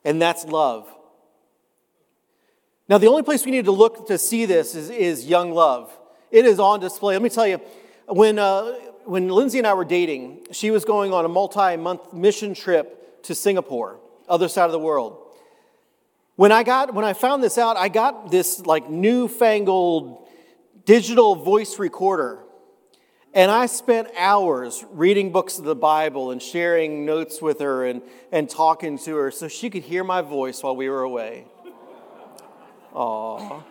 and 0.04 0.20
that's 0.20 0.44
love. 0.46 0.92
Now, 2.90 2.98
the 2.98 3.10
only 3.10 3.22
place 3.22 3.46
we 3.46 3.52
need 3.52 3.66
to 3.66 3.72
look 3.72 4.08
to 4.08 4.18
see 4.18 4.46
this 4.46 4.74
is, 4.74 4.90
is 4.90 5.28
young 5.28 5.52
love. 5.52 5.96
It 6.32 6.46
is 6.46 6.60
on 6.60 6.80
display. 6.80 7.16
Let 7.16 7.22
me 7.22 7.30
tell 7.30 7.48
you, 7.48 7.60
when, 8.08 8.40
uh, 8.40 8.74
when 9.06 9.28
Lindsay 9.30 9.58
and 9.58 9.68
I 9.68 9.74
were 9.74 9.86
dating, 9.86 10.48
she 10.52 10.72
was 10.72 10.86
going 10.86 11.14
on 11.14 11.26
a 11.26 11.30
multi 11.30 11.76
month 11.76 12.14
mission 12.14 12.54
trip 12.54 13.24
to 13.24 13.36
Singapore, 13.36 14.00
other 14.28 14.48
side 14.48 14.66
of 14.66 14.72
the 14.72 14.80
world. 14.80 15.18
When 16.36 16.52
I, 16.52 16.64
got, 16.64 16.94
when 16.94 17.06
I 17.06 17.14
found 17.14 17.44
this 17.44 17.58
out, 17.58 17.78
I 17.78 17.90
got 17.90 18.32
this 18.32 18.66
like 18.66 18.90
newfangled 18.90 20.28
digital 20.86 21.36
voice 21.36 21.78
recorder. 21.78 22.40
And 23.34 23.50
I 23.50 23.68
spent 23.68 24.10
hours 24.18 24.84
reading 24.92 25.32
books 25.32 25.58
of 25.58 25.64
the 25.64 25.76
Bible 25.76 26.32
and 26.32 26.42
sharing 26.42 27.06
notes 27.06 27.42
with 27.42 27.60
her 27.60 27.86
and, 27.86 28.02
and 28.32 28.50
talking 28.50 28.98
to 29.00 29.16
her 29.16 29.32
so 29.32 29.48
she 29.48 29.70
could 29.70 29.84
hear 29.84 30.04
my 30.04 30.22
voice 30.22 30.62
while 30.62 30.76
we 30.76 30.90
were 30.90 31.04
away. 31.04 31.46
Aww. 32.94 33.64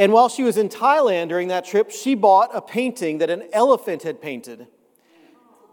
And 0.00 0.14
while 0.14 0.30
she 0.30 0.42
was 0.42 0.56
in 0.56 0.70
Thailand 0.70 1.28
during 1.28 1.48
that 1.48 1.66
trip, 1.66 1.90
she 1.90 2.14
bought 2.14 2.48
a 2.54 2.62
painting 2.62 3.18
that 3.18 3.28
an 3.28 3.42
elephant 3.52 4.02
had 4.02 4.22
painted 4.22 4.66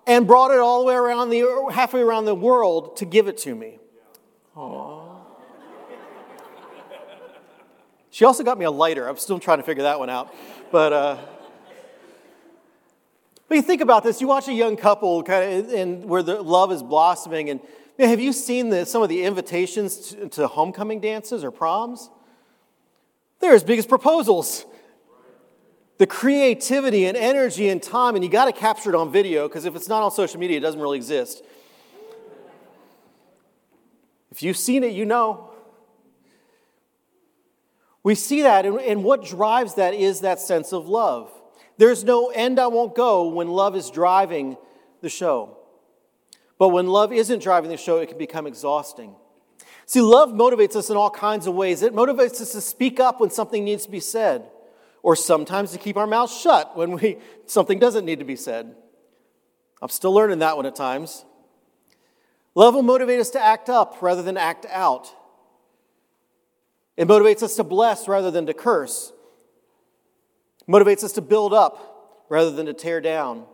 and 0.06 0.28
brought 0.28 0.52
it 0.52 0.60
all 0.60 0.82
the 0.82 0.86
way 0.86 0.96
around 0.96 1.30
the 1.30 1.70
halfway 1.72 2.02
around 2.02 2.26
the 2.26 2.36
world 2.36 2.98
to 2.98 3.06
give 3.06 3.30
it 3.30 3.38
to 3.38 3.56
me. 3.56 3.80
Aww. 4.58 5.22
She 8.10 8.26
also 8.26 8.44
got 8.44 8.60
me 8.60 8.66
a 8.66 8.72
lighter. 8.72 9.08
I'm 9.08 9.16
still 9.16 9.40
trying 9.40 9.60
to 9.60 9.64
figure 9.64 9.84
that 9.84 9.98
one 9.98 10.10
out. 10.10 10.36
But, 10.74 10.92
uh, 10.92 11.18
but 13.48 13.56
you 13.56 13.62
think 13.62 13.80
about 13.80 14.04
this. 14.04 14.20
You 14.20 14.28
watch 14.28 14.50
a 14.50 14.54
young 14.54 14.76
couple 14.76 15.24
kind 15.24 15.54
of, 15.54 15.74
and 15.74 16.04
where 16.04 16.22
the 16.22 16.42
love 16.42 16.74
is 16.74 16.84
blossoming. 16.84 17.50
And 17.50 17.62
have 17.98 18.20
you 18.20 18.34
seen 18.34 18.72
the, 18.72 18.86
some 18.86 19.02
of 19.02 19.08
the 19.08 19.24
invitations 19.24 20.10
to, 20.10 20.28
to 20.28 20.48
homecoming 20.50 21.00
dances 21.00 21.46
or 21.46 21.52
proms? 21.52 22.10
They're 23.40 23.54
as 23.54 23.64
big 23.64 23.80
as 23.80 23.86
proposals. 23.86 24.66
The 25.98 26.08
creativity 26.08 27.06
and 27.06 27.18
energy 27.18 27.70
and 27.70 27.82
time, 27.82 28.16
and 28.16 28.24
you 28.24 28.30
got 28.30 28.46
to 28.46 28.52
capture 28.52 28.90
it 28.90 28.96
on 28.96 29.12
video 29.12 29.48
because 29.48 29.66
if 29.66 29.76
it's 29.76 29.88
not 29.88 30.04
on 30.04 30.12
social 30.12 30.40
media, 30.40 30.58
it 30.58 30.62
doesn't 30.62 30.80
really 30.80 30.98
exist. 30.98 31.44
If 34.32 34.44
you've 34.44 34.58
seen 34.58 34.84
it, 34.84 34.94
you 34.94 35.06
know. 35.06 35.52
We 38.04 38.16
see 38.16 38.44
that, 38.44 38.66
and, 38.66 39.04
what 39.04 39.26
drives 39.26 39.74
that 39.76 39.94
is 39.94 40.22
that 40.22 40.40
sense 40.40 40.72
of 40.72 40.88
love. 40.88 41.32
There's 41.78 42.04
no 42.04 42.30
end 42.30 42.60
I 42.60 42.68
won't 42.68 42.96
go 42.96 43.28
when 43.28 43.48
love 43.50 43.76
is 43.76 43.90
driving 43.90 44.56
the 45.02 45.10
show. 45.10 45.58
But 46.58 46.70
when 46.70 46.88
love 46.88 47.12
isn't 47.12 47.42
driving 47.42 47.70
the 47.70 47.78
show, 47.78 47.98
it 47.98 48.08
can 48.10 48.18
become 48.18 48.48
exhausting. 48.48 49.16
See, 49.88 50.02
love 50.02 50.30
motivates 50.32 50.76
us 50.76 50.90
in 50.90 50.98
all 50.98 51.10
kinds 51.10 51.48
of 51.48 51.56
ways. 51.56 51.82
It 51.82 51.96
motivates 51.96 52.42
us 52.42 52.52
to 52.52 52.60
speak 52.60 53.00
up 53.00 53.22
when 53.22 53.30
something 53.30 53.64
needs 53.64 53.86
to 53.86 53.92
be 53.92 54.02
said, 54.02 54.50
or 55.02 55.16
sometimes 55.16 55.72
to 55.72 55.78
keep 55.78 55.96
our 55.96 56.06
mouths 56.06 56.38
shut 56.38 56.76
when 56.76 56.92
we, 56.92 57.18
something 57.46 57.80
doesn't 57.80 58.06
need 58.06 58.20
to 58.20 58.26
be 58.26 58.36
said. 58.36 58.76
I'm 59.82 59.88
still 59.88 60.14
learning 60.14 60.40
that 60.40 60.58
one 60.58 60.66
at 60.66 60.76
times. 60.76 61.24
Love 62.54 62.76
will 62.76 62.84
motivate 62.84 63.22
us 63.22 63.30
to 63.30 63.42
act 63.42 63.70
up 63.70 64.02
rather 64.02 64.22
than 64.22 64.36
act 64.36 64.66
out. 64.70 65.10
It 66.98 67.08
motivates 67.08 67.42
us 67.42 67.56
to 67.56 67.64
bless 67.64 68.10
rather 68.10 68.30
than 68.30 68.46
to 68.48 68.54
curse. 68.54 69.14
It 70.68 70.70
motivates 70.70 71.04
us 71.04 71.14
to 71.14 71.22
build 71.22 71.54
up 71.54 72.26
rather 72.28 72.52
than 72.52 72.66
to 72.66 72.74
tear 72.74 73.00
down. 73.00 73.46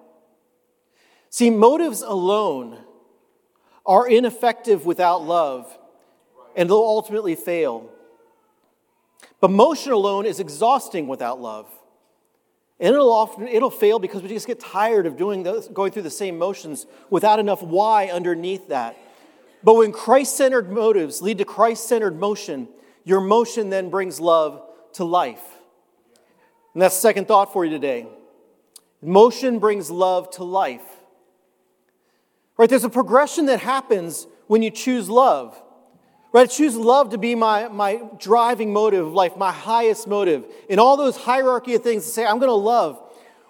See, 1.29 1.51
motives 1.51 2.01
alone 2.01 2.79
are 3.85 4.07
ineffective 4.07 4.87
without 4.87 5.21
love 5.21 5.77
and 6.55 6.69
they'll 6.69 6.77
ultimately 6.77 7.35
fail. 7.35 7.89
But 9.39 9.51
motion 9.51 9.91
alone 9.91 10.25
is 10.25 10.39
exhausting 10.39 11.07
without 11.07 11.41
love. 11.41 11.67
And 12.79 12.93
it'll 12.93 13.11
often 13.13 13.47
it'll 13.47 13.69
fail 13.69 13.99
because 13.99 14.21
we 14.21 14.29
just 14.29 14.47
get 14.47 14.59
tired 14.59 15.05
of 15.05 15.15
doing 15.15 15.43
those, 15.43 15.67
going 15.67 15.91
through 15.91 16.01
the 16.01 16.09
same 16.09 16.37
motions 16.37 16.85
without 17.09 17.39
enough 17.39 17.61
why 17.61 18.07
underneath 18.07 18.67
that. 18.69 18.97
But 19.63 19.75
when 19.75 19.91
Christ-centered 19.93 20.69
motives 20.69 21.21
lead 21.21 21.37
to 21.37 21.45
Christ-centered 21.45 22.19
motion, 22.19 22.67
your 23.05 23.21
motion 23.21 23.69
then 23.69 23.89
brings 23.89 24.19
love 24.19 24.61
to 24.93 25.05
life. 25.05 25.43
And 26.73 26.81
that's 26.81 26.95
the 26.95 27.01
second 27.01 27.27
thought 27.27 27.53
for 27.53 27.63
you 27.63 27.71
today. 27.71 28.07
Motion 29.01 29.59
brings 29.59 29.89
love 29.89 30.29
to 30.31 30.43
life. 30.43 30.81
Right? 32.57 32.69
There's 32.69 32.83
a 32.83 32.89
progression 32.89 33.45
that 33.45 33.59
happens 33.59 34.27
when 34.47 34.61
you 34.61 34.71
choose 34.71 35.09
love. 35.09 35.61
Right? 36.33 36.49
Choose 36.49 36.75
love 36.75 37.11
to 37.11 37.19
be 37.19 37.35
my, 37.35 37.67
my 37.67 38.01
driving 38.17 38.73
motive 38.73 39.05
of 39.05 39.13
life, 39.13 39.37
my 39.37 39.51
highest 39.51 40.07
motive. 40.07 40.45
In 40.67 40.79
all 40.79 40.97
those 40.97 41.15
hierarchy 41.15 41.75
of 41.75 41.83
things 41.83 42.05
to 42.05 42.09
say, 42.09 42.25
I'm 42.25 42.39
going 42.39 42.49
to 42.49 42.55
love. 42.55 42.99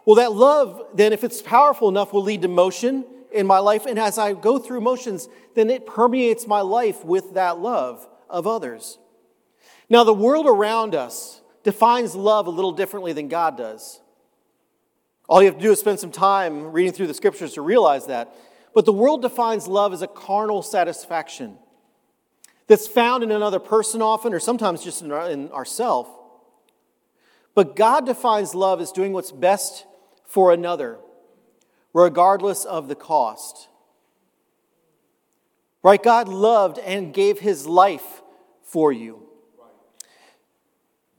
Well, 0.05 0.17
that 0.17 0.33
love, 0.33 0.81
then, 0.93 1.13
if 1.13 1.23
it's 1.23 1.41
powerful 1.41 1.87
enough, 1.87 2.11
will 2.11 2.23
lead 2.23 2.41
to 2.41 2.49
motion 2.49 3.05
in 3.31 3.47
my 3.47 3.59
life. 3.59 3.85
And 3.85 3.97
as 3.97 4.17
I 4.17 4.33
go 4.33 4.59
through 4.59 4.81
motions, 4.81 5.29
then 5.55 5.69
it 5.69 5.85
permeates 5.85 6.45
my 6.45 6.59
life 6.59 7.05
with 7.05 7.35
that 7.35 7.57
love 7.57 8.05
of 8.29 8.45
others. 8.45 8.99
Now, 9.89 10.03
the 10.03 10.13
world 10.13 10.45
around 10.45 10.93
us 10.93 11.41
defines 11.63 12.15
love 12.15 12.47
a 12.47 12.51
little 12.51 12.73
differently 12.73 13.13
than 13.13 13.29
God 13.29 13.57
does. 13.57 14.01
All 15.29 15.41
you 15.41 15.47
have 15.47 15.57
to 15.57 15.63
do 15.63 15.71
is 15.71 15.79
spend 15.79 16.01
some 16.01 16.11
time 16.11 16.73
reading 16.73 16.91
through 16.91 17.07
the 17.07 17.13
scriptures 17.13 17.53
to 17.53 17.61
realize 17.61 18.07
that. 18.07 18.35
But 18.75 18.83
the 18.83 18.91
world 18.91 19.21
defines 19.21 19.69
love 19.69 19.93
as 19.93 20.01
a 20.01 20.07
carnal 20.07 20.61
satisfaction 20.61 21.57
that's 22.67 22.87
found 22.87 23.23
in 23.23 23.31
another 23.31 23.59
person 23.59 24.01
often, 24.01 24.33
or 24.33 24.39
sometimes 24.39 24.83
just 24.83 25.01
in, 25.01 25.11
our, 25.11 25.29
in 25.29 25.51
ourself. 25.51 26.07
But 27.55 27.75
God 27.75 28.05
defines 28.05 28.55
love 28.55 28.81
as 28.81 28.91
doing 28.91 29.13
what's 29.13 29.31
best 29.31 29.85
for 30.25 30.51
another, 30.51 30.97
regardless 31.93 32.65
of 32.65 32.87
the 32.87 32.95
cost. 32.95 33.67
Right? 35.83 36.01
God 36.01 36.29
loved 36.29 36.79
and 36.79 37.13
gave 37.13 37.39
his 37.39 37.67
life 37.67 38.21
for 38.63 38.91
you. 38.91 39.27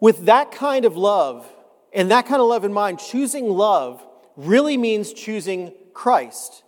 With 0.01 0.27
that 0.27 0.51
kind 0.51 0.85
of 0.85 0.97
love, 0.97 1.47
and 1.93 2.11
that 2.11 2.27
kind 2.27 2.43
of 2.43 2.49
love 2.49 2.65
in 2.65 2.73
mind, 2.73 2.99
choosing 2.99 3.49
love 3.49 4.05
really 4.37 4.77
means 4.77 5.13
choosing 5.13 5.73
Christ. 5.93 6.65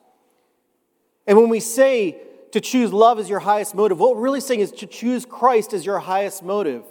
And 1.26 1.36
when 1.36 1.48
we 1.48 1.58
say 1.58 2.18
to 2.52 2.60
choose 2.60 2.92
love 2.92 3.18
as 3.18 3.28
your 3.28 3.40
highest 3.40 3.74
motive. 3.74 3.98
What 3.98 4.16
we're 4.16 4.22
really 4.22 4.40
saying 4.40 4.60
is 4.60 4.72
to 4.72 4.86
choose 4.86 5.24
Christ 5.24 5.72
as 5.72 5.84
your 5.84 5.98
highest 5.98 6.42
motive. 6.42 6.84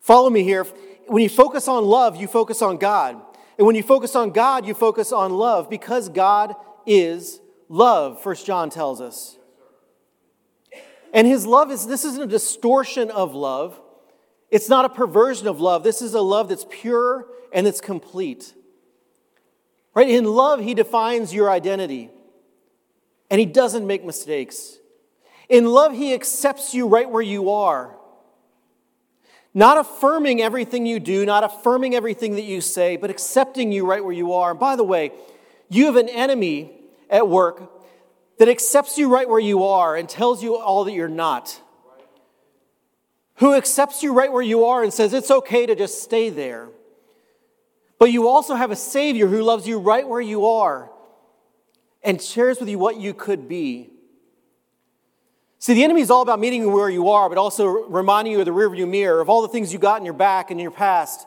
Follow 0.00 0.30
me 0.30 0.42
here. 0.42 0.64
When 1.06 1.22
you 1.22 1.28
focus 1.28 1.68
on 1.68 1.84
love, 1.84 2.16
you 2.16 2.26
focus 2.26 2.62
on 2.62 2.78
God. 2.78 3.20
And 3.58 3.66
when 3.66 3.76
you 3.76 3.82
focus 3.82 4.16
on 4.16 4.30
God, 4.30 4.66
you 4.66 4.74
focus 4.74 5.12
on 5.12 5.32
love 5.32 5.68
because 5.68 6.08
God 6.08 6.54
is 6.86 7.40
love, 7.68 8.22
First 8.22 8.46
John 8.46 8.70
tells 8.70 9.00
us. 9.00 9.38
And 11.12 11.26
his 11.26 11.46
love 11.46 11.70
is 11.70 11.86
this 11.86 12.04
isn't 12.04 12.22
a 12.22 12.26
distortion 12.26 13.10
of 13.10 13.34
love. 13.34 13.78
It's 14.50 14.68
not 14.68 14.84
a 14.84 14.88
perversion 14.88 15.46
of 15.46 15.60
love. 15.60 15.82
This 15.82 16.02
is 16.02 16.14
a 16.14 16.20
love 16.20 16.48
that's 16.48 16.66
pure 16.68 17.26
and 17.52 17.66
it's 17.66 17.80
complete. 17.80 18.54
Right? 19.94 20.08
In 20.08 20.24
love, 20.24 20.60
he 20.60 20.74
defines 20.74 21.34
your 21.34 21.50
identity 21.50 22.10
and 23.32 23.40
he 23.40 23.46
doesn't 23.46 23.86
make 23.86 24.04
mistakes. 24.04 24.76
In 25.48 25.64
love, 25.64 25.94
he 25.94 26.12
accepts 26.12 26.74
you 26.74 26.86
right 26.86 27.08
where 27.08 27.22
you 27.22 27.48
are. 27.48 27.96
Not 29.54 29.78
affirming 29.78 30.42
everything 30.42 30.84
you 30.84 31.00
do, 31.00 31.24
not 31.24 31.42
affirming 31.42 31.94
everything 31.94 32.34
that 32.34 32.44
you 32.44 32.60
say, 32.60 32.98
but 32.98 33.08
accepting 33.08 33.72
you 33.72 33.86
right 33.86 34.04
where 34.04 34.12
you 34.12 34.34
are. 34.34 34.50
And 34.50 34.60
by 34.60 34.76
the 34.76 34.84
way, 34.84 35.12
you 35.70 35.86
have 35.86 35.96
an 35.96 36.10
enemy 36.10 36.72
at 37.08 37.26
work 37.26 37.72
that 38.38 38.50
accepts 38.50 38.98
you 38.98 39.08
right 39.08 39.28
where 39.28 39.40
you 39.40 39.64
are 39.64 39.96
and 39.96 40.10
tells 40.10 40.42
you 40.42 40.58
all 40.58 40.84
that 40.84 40.92
you're 40.92 41.08
not. 41.08 41.58
Who 43.36 43.54
accepts 43.54 44.02
you 44.02 44.12
right 44.12 44.30
where 44.30 44.42
you 44.42 44.66
are 44.66 44.82
and 44.82 44.92
says 44.92 45.14
it's 45.14 45.30
okay 45.30 45.64
to 45.64 45.74
just 45.74 46.02
stay 46.02 46.28
there. 46.28 46.68
But 47.98 48.12
you 48.12 48.28
also 48.28 48.56
have 48.56 48.70
a 48.70 48.76
Savior 48.76 49.26
who 49.26 49.42
loves 49.42 49.66
you 49.66 49.78
right 49.78 50.06
where 50.06 50.20
you 50.20 50.44
are 50.44 50.91
and 52.02 52.20
shares 52.20 52.60
with 52.60 52.68
you 52.68 52.78
what 52.78 52.96
you 52.96 53.14
could 53.14 53.48
be. 53.48 53.90
See, 55.58 55.74
the 55.74 55.84
enemy 55.84 56.00
is 56.00 56.10
all 56.10 56.22
about 56.22 56.40
meeting 56.40 56.62
you 56.62 56.70
where 56.70 56.90
you 56.90 57.10
are, 57.10 57.28
but 57.28 57.38
also 57.38 57.66
reminding 57.66 58.32
you 58.32 58.40
of 58.40 58.46
the 58.46 58.52
rearview 58.52 58.88
mirror, 58.88 59.20
of 59.20 59.28
all 59.28 59.42
the 59.42 59.48
things 59.48 59.72
you 59.72 59.78
got 59.78 60.00
in 60.00 60.04
your 60.04 60.14
back 60.14 60.50
and 60.50 60.58
in 60.58 60.62
your 60.64 60.72
past, 60.72 61.26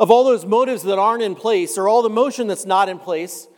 of 0.00 0.10
all 0.10 0.24
those 0.24 0.46
motives 0.46 0.82
that 0.84 0.98
aren't 0.98 1.22
in 1.22 1.34
place, 1.34 1.76
or 1.76 1.86
all 1.86 2.02
the 2.02 2.08
motion 2.08 2.46
that's 2.46 2.64
not 2.64 2.88
in 2.88 2.98
place, 2.98 3.48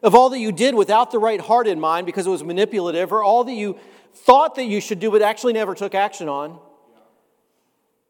of 0.00 0.14
all 0.14 0.30
that 0.30 0.38
you 0.38 0.52
did 0.52 0.76
without 0.76 1.10
the 1.10 1.18
right 1.18 1.40
heart 1.40 1.66
in 1.66 1.80
mind 1.80 2.06
because 2.06 2.26
it 2.26 2.30
was 2.30 2.44
manipulative, 2.44 3.12
or 3.12 3.24
all 3.24 3.42
that 3.42 3.52
you 3.52 3.76
thought 4.14 4.54
that 4.54 4.64
you 4.64 4.80
should 4.80 5.00
do 5.00 5.10
but 5.10 5.22
actually 5.22 5.52
never 5.52 5.74
took 5.74 5.94
action 5.94 6.28
on. 6.28 6.60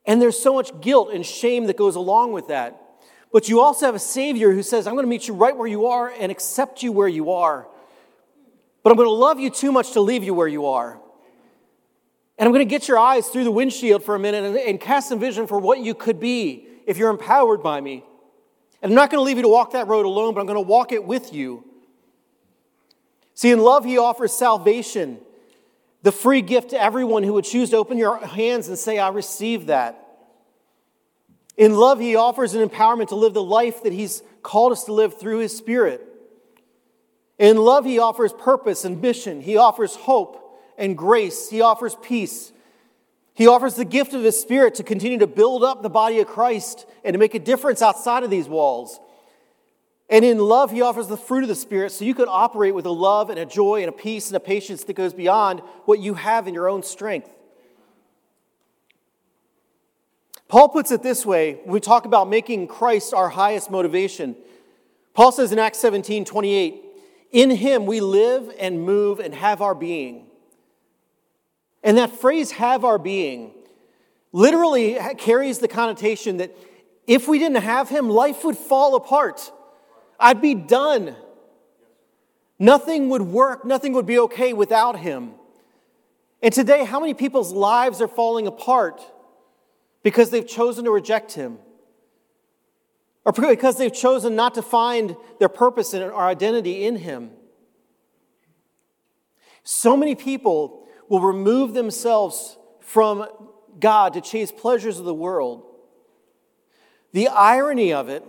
And 0.05 0.21
there's 0.21 0.39
so 0.39 0.53
much 0.53 0.81
guilt 0.83 1.15
and 1.15 1.25
shame 1.25 1.67
that 1.67 1.79
goes 1.79 1.97
along 1.97 2.33
with 2.33 2.49
that. 2.49 2.79
But 3.33 3.49
you 3.49 3.61
also 3.61 3.87
have 3.87 3.95
a 3.95 4.01
Savior 4.01 4.53
who 4.53 4.63
says, 4.63 4.87
I'm 4.87 4.95
going 4.95 5.05
to 5.05 5.09
meet 5.09 5.29
you 5.29 5.35
right 5.35 5.57
where 5.57 5.67
you 5.67 5.87
are 5.87 6.11
and 6.11 6.31
accept 6.31 6.83
you 6.83 6.93
where 6.93 7.09
you 7.09 7.33
are. 7.33 7.67
But 8.85 8.91
I'm 8.91 8.97
going 8.97 9.09
to 9.09 9.12
love 9.12 9.41
you 9.41 9.50
too 9.50 9.73
much 9.73 9.93
to 9.93 10.00
leave 10.00 10.23
you 10.23 10.35
where 10.35 10.47
you 10.47 10.67
are. 10.67 11.00
And 12.38 12.47
I'm 12.47 12.53
going 12.53 12.67
to 12.67 12.71
get 12.71 12.87
your 12.87 12.99
eyes 12.99 13.29
through 13.29 13.45
the 13.45 13.50
windshield 13.50 14.05
for 14.05 14.14
a 14.14 14.19
minute 14.19 14.45
and, 14.45 14.57
and 14.57 14.81
cast 14.81 15.09
some 15.09 15.19
vision 15.19 15.47
for 15.47 15.59
what 15.59 15.81
you 15.81 15.95
could 15.95 16.21
be 16.21 16.69
if 16.87 16.99
you're 16.99 17.11
empowered 17.11 17.62
by 17.62 17.81
me. 17.81 18.05
And 18.83 18.93
I'm 18.93 18.95
not 18.95 19.11
going 19.11 19.21
to 19.21 19.25
leave 19.25 19.38
you 19.38 19.43
to 19.45 19.49
walk 19.49 19.73
that 19.73 19.88
road 19.88 20.05
alone, 20.05 20.35
but 20.35 20.41
I'm 20.41 20.47
going 20.47 20.57
to 20.57 20.61
walk 20.69 20.93
it 20.93 21.03
with 21.03 21.33
you. 21.33 21.64
See, 23.33 23.50
in 23.50 23.61
love, 23.61 23.87
He 23.87 23.97
offers 23.97 24.33
salvation, 24.33 25.19
the 26.03 26.12
free 26.12 26.43
gift 26.43 26.71
to 26.71 26.81
everyone 26.81 27.23
who 27.23 27.33
would 27.33 27.47
choose 27.47 27.71
to 27.71 27.79
open 27.79 27.97
your 27.97 28.19
hands 28.19 28.69
and 28.69 28.79
say, 28.79 28.99
I 28.99 29.09
receive 29.09 29.67
that. 29.67 30.00
In 31.57 31.75
love, 31.75 32.00
He 32.00 32.17
offers 32.17 32.53
an 32.53 32.69
empowerment 32.69 33.09
to 33.09 33.14
live 33.14 33.33
the 33.33 33.43
life 33.43 33.83
that 33.85 33.95
He's 33.95 34.23
called 34.43 34.73
us 34.73 34.85
to 34.85 34.93
live 34.93 35.19
through 35.19 35.38
His 35.38 35.57
Spirit. 35.57 36.07
In 37.38 37.57
love, 37.57 37.85
he 37.85 37.99
offers 37.99 38.33
purpose 38.33 38.85
and 38.85 39.00
mission. 39.00 39.41
He 39.41 39.57
offers 39.57 39.97
hope 39.97 40.61
and 40.79 40.97
grace. 40.97 41.50
He 41.50 41.61
offers 41.61 41.97
peace. 42.03 42.53
He 43.35 43.49
offers 43.49 43.75
the 43.75 43.85
gift 43.85 44.14
of 44.14 44.23
his 44.23 44.41
spirit 44.41 44.76
to 44.76 44.85
continue 44.85 45.19
to 45.19 45.26
build 45.26 45.64
up 45.64 45.83
the 45.83 45.91
body 45.91 46.21
of 46.21 46.29
Christ 46.29 46.87
and 47.03 47.14
to 47.14 47.19
make 47.19 47.35
a 47.35 47.41
difference 47.41 47.83
outside 47.83 48.23
of 48.23 48.31
these 48.31 48.49
walls. 48.49 49.00
And 50.09 50.25
in 50.25 50.38
love, 50.38 50.71
he 50.71 50.83
offers 50.83 51.09
the 51.09 51.17
fruit 51.17 51.43
of 51.43 51.49
the 51.49 51.55
Spirit 51.55 51.91
so 51.91 52.05
you 52.05 52.14
can 52.14 52.26
operate 52.29 52.75
with 52.75 52.87
a 52.87 52.91
love 52.91 53.31
and 53.31 53.38
a 53.38 53.47
joy 53.47 53.81
and 53.81 53.88
a 53.88 53.93
peace 53.93 54.29
and 54.29 54.37
a 54.37 54.41
patience 54.41 54.85
that 54.85 54.93
goes 54.95 55.14
beyond 55.14 55.61
what 55.87 55.99
you 55.99 56.14
have 56.14 56.47
in 56.47 56.55
your 56.55 56.69
own 56.69 56.83
strength. 56.83 57.31
Paul 60.47 60.69
puts 60.69 60.93
it 60.93 61.03
this 61.03 61.25
way 61.25 61.55
when 61.64 61.73
we 61.73 61.81
talk 61.81 62.05
about 62.05 62.29
making 62.29 62.69
Christ 62.69 63.14
our 63.14 63.31
highest 63.31 63.71
motivation. 63.71 64.37
Paul 65.14 65.33
says 65.33 65.53
in 65.53 65.59
Acts 65.59 65.79
17 65.79 66.25
28, 66.26 66.84
in 67.35 67.50
him 67.50 67.85
we 67.85 68.00
live 68.00 68.49
and 68.61 68.81
move 68.81 69.19
and 69.19 69.35
have 69.35 69.61
our 69.61 69.75
being. 69.75 70.26
And 71.83 71.99
that 71.99 72.12
phrase, 72.12 72.53
have 72.53 72.85
our 72.85 72.97
being, 72.97 73.50
literally 74.33 74.97
carries 75.19 75.59
the 75.59 75.67
connotation 75.67 76.37
that 76.37 76.57
if 77.09 77.26
we 77.26 77.41
didn't 77.41 77.62
have 77.62 77.88
him, 77.88 78.09
life 78.09 78.45
would 78.45 78.57
fall 78.57 78.95
apart. 78.95 79.53
I'd 80.19 80.41
be 80.41 80.55
done. 80.55 81.17
Nothing 82.59 83.09
would 83.09 83.23
work, 83.23 83.64
nothing 83.64 83.93
would 83.95 84.07
be 84.07 84.21
okay 84.21 84.53
without 84.53 84.97
him. 84.97 85.33
And 86.41 86.55
today, 86.55 86.85
how 86.85 87.00
many 87.00 87.14
people's 87.14 87.53
lives 87.53 88.00
are 88.00 88.09
falling 88.09 88.47
apart 88.47 89.03
because 90.05 90.31
they've 90.31 90.47
chosen 90.47 90.85
to 90.85 90.93
reject 90.93 91.33
him? 91.33 91.59
Or 93.25 93.33
because 93.33 93.78
they've 93.78 93.93
chosen 93.93 94.37
not 94.37 94.54
to 94.54 94.62
find 94.62 95.16
their 95.38 95.49
purpose 95.49 95.95
and 95.95 96.02
our 96.02 96.26
identity 96.26 96.85
in 96.85 96.97
Him. 96.97 97.31
So 99.62 99.97
many 99.97 100.14
people 100.14 100.87
will 101.09 101.21
remove 101.21 101.73
themselves 101.73 102.59
from 102.81 103.26
God 103.81 104.12
to 104.14 104.21
chase 104.21 104.52
pleasures 104.52 104.99
of 104.99 105.04
the 105.04 105.14
world. 105.14 105.64
The 107.12 107.28
irony 107.28 107.93
of 107.93 108.09
it 108.09 108.25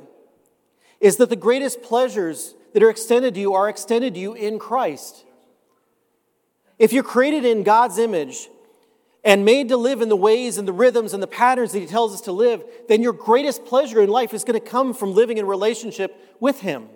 is 1.02 1.18
that 1.18 1.30
the 1.30 1.36
greatest 1.36 1.82
pleasures 1.82 2.56
that 2.74 2.84
are 2.84 2.90
extended 2.90 3.34
to 3.34 3.40
you 3.40 3.54
are 3.54 3.68
extended 3.68 4.14
to 4.14 4.20
you 4.20 4.34
in 4.34 4.60
Christ. 4.60 5.26
If 6.80 6.94
you're 6.94 7.04
created 7.04 7.46
in 7.46 7.64
God's 7.64 7.98
image 7.98 8.50
and 9.26 9.44
made 9.44 9.70
to 9.70 9.78
live 9.78 10.02
in 10.02 10.08
the 10.08 10.16
ways 10.16 10.60
and 10.60 10.68
the 10.68 10.74
rhythms 10.74 11.14
and 11.14 11.22
the 11.22 11.28
patterns 11.28 11.72
that 11.72 11.80
He 11.80 11.88
tells 11.88 12.14
us 12.14 12.22
to 12.22 12.32
live, 12.32 12.64
then 12.88 13.02
your 13.02 13.12
greatest 13.12 13.66
pleasure 13.66 14.00
in 14.00 14.08
life 14.08 14.36
is 14.36 14.44
going 14.44 14.58
to 14.58 14.66
come 14.66 14.94
from 14.94 15.14
living 15.14 15.40
in 15.40 15.48
relationship 15.48 16.16
with 16.40 16.62
Him. 16.62 16.88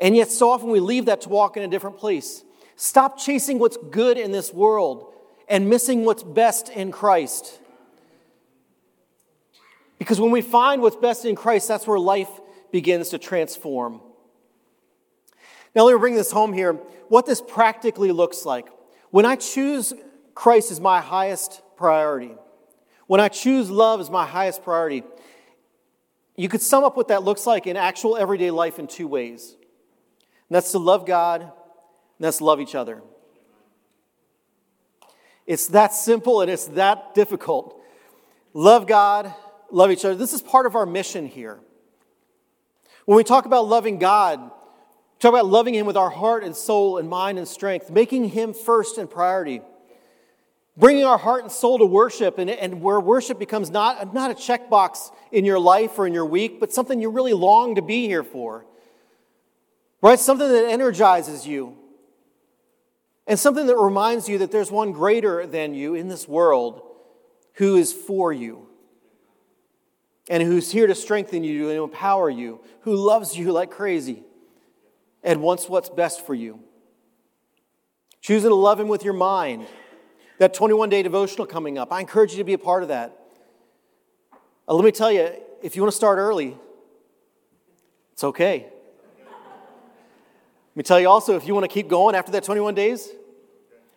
And 0.00 0.16
yet, 0.16 0.30
so 0.30 0.50
often 0.50 0.68
we 0.68 0.80
leave 0.80 1.06
that 1.06 1.22
to 1.22 1.28
walk 1.28 1.56
in 1.56 1.62
a 1.62 1.68
different 1.68 1.96
place. 1.96 2.44
Stop 2.74 3.18
chasing 3.18 3.60
what's 3.60 3.78
good 3.90 4.18
in 4.18 4.32
this 4.32 4.52
world 4.52 5.14
and 5.48 5.70
missing 5.70 6.04
what's 6.04 6.24
best 6.24 6.68
in 6.68 6.90
Christ. 6.90 7.60
Because 9.98 10.20
when 10.20 10.32
we 10.32 10.42
find 10.42 10.82
what's 10.82 10.96
best 10.96 11.24
in 11.24 11.36
Christ, 11.36 11.68
that's 11.68 11.86
where 11.86 11.98
life 11.98 12.28
begins 12.72 13.10
to 13.10 13.18
transform. 13.18 14.00
Now, 15.74 15.84
let 15.84 15.94
me 15.94 16.00
bring 16.00 16.16
this 16.16 16.32
home 16.32 16.52
here 16.52 16.72
what 17.08 17.26
this 17.26 17.40
practically 17.40 18.10
looks 18.10 18.44
like. 18.44 18.66
When 19.16 19.24
I 19.24 19.36
choose 19.36 19.94
Christ 20.34 20.70
as 20.70 20.78
my 20.78 21.00
highest 21.00 21.62
priority, 21.78 22.34
when 23.06 23.18
I 23.18 23.28
choose 23.28 23.70
love 23.70 23.98
as 23.98 24.10
my 24.10 24.26
highest 24.26 24.62
priority, 24.62 25.04
you 26.36 26.50
could 26.50 26.60
sum 26.60 26.84
up 26.84 26.98
what 26.98 27.08
that 27.08 27.22
looks 27.22 27.46
like 27.46 27.66
in 27.66 27.78
actual 27.78 28.18
everyday 28.18 28.50
life 28.50 28.78
in 28.78 28.86
two 28.86 29.08
ways. 29.08 29.56
And 30.50 30.54
that's 30.54 30.70
to 30.72 30.78
love 30.78 31.06
God, 31.06 31.40
and 31.40 31.50
that's 32.20 32.42
love 32.42 32.60
each 32.60 32.74
other. 32.74 33.02
It's 35.46 35.68
that 35.68 35.94
simple 35.94 36.42
and 36.42 36.50
it's 36.50 36.66
that 36.66 37.14
difficult. 37.14 37.80
Love 38.52 38.86
God, 38.86 39.32
love 39.70 39.90
each 39.90 40.04
other. 40.04 40.14
This 40.14 40.34
is 40.34 40.42
part 40.42 40.66
of 40.66 40.76
our 40.76 40.84
mission 40.84 41.26
here. 41.26 41.58
When 43.06 43.16
we 43.16 43.24
talk 43.24 43.46
about 43.46 43.66
loving 43.66 43.98
God, 43.98 44.50
talk 45.18 45.30
about 45.30 45.46
loving 45.46 45.74
Him 45.74 45.86
with 45.86 45.96
our 45.96 46.10
heart 46.10 46.44
and 46.44 46.54
soul 46.54 46.98
and 46.98 47.08
mind 47.08 47.38
and 47.38 47.48
strength, 47.48 47.90
making 47.90 48.30
Him 48.30 48.52
first 48.52 48.98
and 48.98 49.10
priority, 49.10 49.62
bringing 50.76 51.04
our 51.04 51.18
heart 51.18 51.42
and 51.42 51.50
soul 51.50 51.78
to 51.78 51.86
worship, 51.86 52.38
and, 52.38 52.50
and 52.50 52.82
where 52.82 53.00
worship 53.00 53.38
becomes 53.38 53.70
not, 53.70 54.12
not 54.12 54.30
a 54.30 54.34
checkbox 54.34 55.10
in 55.32 55.44
your 55.44 55.58
life 55.58 55.98
or 55.98 56.06
in 56.06 56.12
your 56.12 56.26
week, 56.26 56.60
but 56.60 56.72
something 56.72 57.00
you 57.00 57.10
really 57.10 57.32
long 57.32 57.76
to 57.76 57.82
be 57.82 58.06
here 58.06 58.24
for. 58.24 58.66
Right? 60.02 60.18
Something 60.18 60.48
that 60.48 60.68
energizes 60.68 61.46
you. 61.46 61.76
And 63.26 63.38
something 63.38 63.66
that 63.66 63.76
reminds 63.76 64.28
you 64.28 64.38
that 64.38 64.52
there's 64.52 64.70
one 64.70 64.92
greater 64.92 65.46
than 65.46 65.74
you 65.74 65.94
in 65.94 66.08
this 66.08 66.28
world 66.28 66.82
who 67.54 67.76
is 67.76 67.92
for 67.92 68.32
you 68.32 68.68
and 70.28 70.42
who's 70.42 70.70
here 70.70 70.86
to 70.86 70.94
strengthen 70.94 71.42
you 71.42 71.70
and 71.70 71.78
empower 71.78 72.30
you, 72.30 72.60
who 72.82 72.94
loves 72.94 73.36
you 73.36 73.50
like 73.50 73.70
crazy 73.70 74.22
and 75.26 75.42
wants 75.42 75.68
what's 75.68 75.90
best 75.90 76.24
for 76.24 76.34
you. 76.34 76.60
Choosing 78.22 78.48
to 78.48 78.54
love 78.54 78.80
Him 78.80 78.88
with 78.88 79.04
your 79.04 79.12
mind. 79.12 79.66
That 80.38 80.54
21 80.54 80.88
day 80.88 81.02
devotional 81.02 81.46
coming 81.46 81.76
up. 81.76 81.92
I 81.92 82.00
encourage 82.00 82.32
you 82.32 82.38
to 82.38 82.44
be 82.44 82.52
a 82.52 82.58
part 82.58 82.82
of 82.82 82.88
that. 82.88 83.18
Uh, 84.68 84.74
let 84.74 84.84
me 84.84 84.92
tell 84.92 85.10
you, 85.10 85.30
if 85.62 85.74
you 85.74 85.82
want 85.82 85.92
to 85.92 85.96
start 85.96 86.18
early, 86.18 86.56
it's 88.12 88.22
okay. 88.24 88.66
Let 89.26 90.76
me 90.76 90.82
tell 90.82 91.00
you 91.00 91.08
also, 91.08 91.36
if 91.36 91.46
you 91.46 91.54
want 91.54 91.64
to 91.64 91.72
keep 91.72 91.88
going 91.88 92.14
after 92.14 92.32
that 92.32 92.44
21 92.44 92.74
days, 92.74 93.08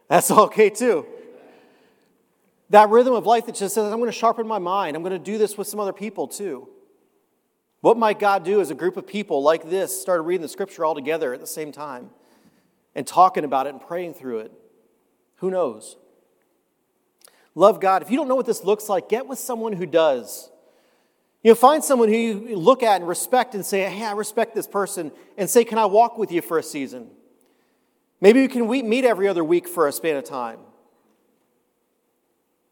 that's 0.07 0.31
okay 0.47 0.69
too. 0.69 1.05
That 2.71 2.89
rhythm 2.89 3.13
of 3.13 3.25
life 3.25 3.45
that 3.47 3.55
just 3.55 3.75
says, 3.75 3.91
I'm 3.91 3.99
going 3.99 4.11
to 4.11 4.17
sharpen 4.17 4.47
my 4.47 4.59
mind. 4.59 4.95
I'm 4.95 5.03
going 5.03 5.11
to 5.11 5.19
do 5.19 5.37
this 5.37 5.57
with 5.57 5.67
some 5.67 5.79
other 5.79 5.93
people 5.93 6.27
too. 6.27 6.69
What 7.81 7.97
might 7.97 8.19
God 8.19 8.43
do 8.43 8.59
as 8.59 8.71
a 8.71 8.75
group 8.75 8.97
of 8.97 9.07
people 9.07 9.41
like 9.41 9.69
this 9.69 10.01
started 10.01 10.23
reading 10.23 10.41
the 10.41 10.49
scripture 10.49 10.83
all 10.83 10.95
together 10.95 11.33
at 11.33 11.39
the 11.39 11.47
same 11.47 11.71
time 11.71 12.09
and 12.93 13.07
talking 13.07 13.45
about 13.45 13.67
it 13.67 13.69
and 13.69 13.81
praying 13.81 14.15
through 14.15 14.39
it? 14.39 14.51
Who 15.37 15.49
knows? 15.49 15.97
Love 17.55 17.79
God. 17.79 18.01
If 18.01 18.11
you 18.11 18.17
don't 18.17 18.27
know 18.27 18.35
what 18.35 18.45
this 18.45 18.63
looks 18.63 18.89
like, 18.89 19.09
get 19.09 19.27
with 19.27 19.39
someone 19.39 19.73
who 19.73 19.85
does. 19.85 20.51
You 21.41 21.51
know, 21.51 21.55
find 21.55 21.81
someone 21.83 22.09
who 22.09 22.15
you 22.15 22.57
look 22.57 22.83
at 22.83 22.99
and 22.99 23.07
respect 23.07 23.55
and 23.55 23.65
say, 23.65 23.89
Hey, 23.89 24.05
I 24.05 24.11
respect 24.11 24.53
this 24.53 24.67
person, 24.67 25.11
and 25.37 25.49
say, 25.49 25.63
Can 25.63 25.77
I 25.77 25.85
walk 25.85 26.17
with 26.17 26.31
you 26.31 26.41
for 26.41 26.57
a 26.57 26.63
season? 26.63 27.09
Maybe 28.19 28.41
you 28.41 28.49
can 28.49 28.67
meet 28.67 29.05
every 29.05 29.29
other 29.29 29.43
week 29.43 29.67
for 29.67 29.87
a 29.87 29.93
span 29.93 30.17
of 30.17 30.25
time. 30.25 30.59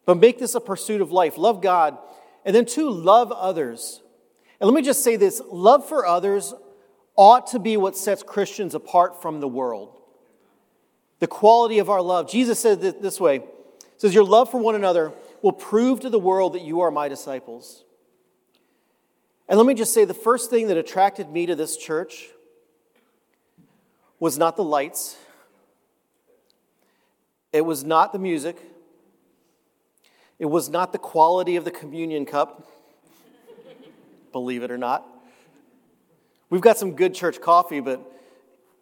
But 0.05 0.17
make 0.17 0.39
this 0.39 0.55
a 0.55 0.59
pursuit 0.59 0.99
of 0.99 1.11
life. 1.11 1.37
Love 1.37 1.61
God. 1.61 1.97
And 2.43 2.53
then, 2.55 2.65
two, 2.65 2.89
love 2.89 3.31
others. 3.31 4.01
And 4.59 4.69
let 4.69 4.75
me 4.75 4.81
just 4.81 5.03
say 5.03 5.15
this 5.15 5.41
love 5.51 5.87
for 5.87 6.05
others 6.05 6.53
ought 7.15 7.47
to 7.47 7.59
be 7.59 7.77
what 7.77 7.97
sets 7.97 8.23
Christians 8.23 8.75
apart 8.75 9.21
from 9.21 9.39
the 9.39 9.47
world. 9.47 9.99
The 11.19 11.27
quality 11.27 11.79
of 11.79 11.89
our 11.89 12.01
love. 12.01 12.29
Jesus 12.29 12.59
said 12.59 12.83
it 12.83 13.01
this 13.01 13.19
way 13.19 13.43
says, 13.97 14.13
Your 14.13 14.23
love 14.23 14.51
for 14.51 14.59
one 14.59 14.75
another 14.75 15.11
will 15.41 15.51
prove 15.51 15.99
to 16.01 16.09
the 16.09 16.19
world 16.19 16.53
that 16.53 16.61
you 16.61 16.81
are 16.81 16.91
my 16.91 17.07
disciples. 17.07 17.83
And 19.49 19.57
let 19.57 19.65
me 19.65 19.73
just 19.73 19.93
say 19.93 20.05
the 20.05 20.13
first 20.13 20.49
thing 20.49 20.67
that 20.67 20.77
attracted 20.77 21.29
me 21.29 21.45
to 21.45 21.55
this 21.55 21.77
church 21.77 22.27
was 24.19 24.37
not 24.37 24.55
the 24.55 24.63
lights, 24.63 25.17
it 27.53 27.61
was 27.61 27.83
not 27.83 28.13
the 28.13 28.19
music, 28.19 28.57
it 30.37 30.45
was 30.45 30.69
not 30.69 30.91
the 30.91 30.97
quality 30.97 31.55
of 31.55 31.65
the 31.65 31.71
communion 31.71 32.25
cup 32.25 32.67
believe 34.31 34.63
it 34.63 34.71
or 34.71 34.77
not. 34.77 35.05
We've 36.49 36.61
got 36.61 36.77
some 36.77 36.95
good 36.95 37.13
church 37.13 37.41
coffee, 37.41 37.79
but 37.79 38.01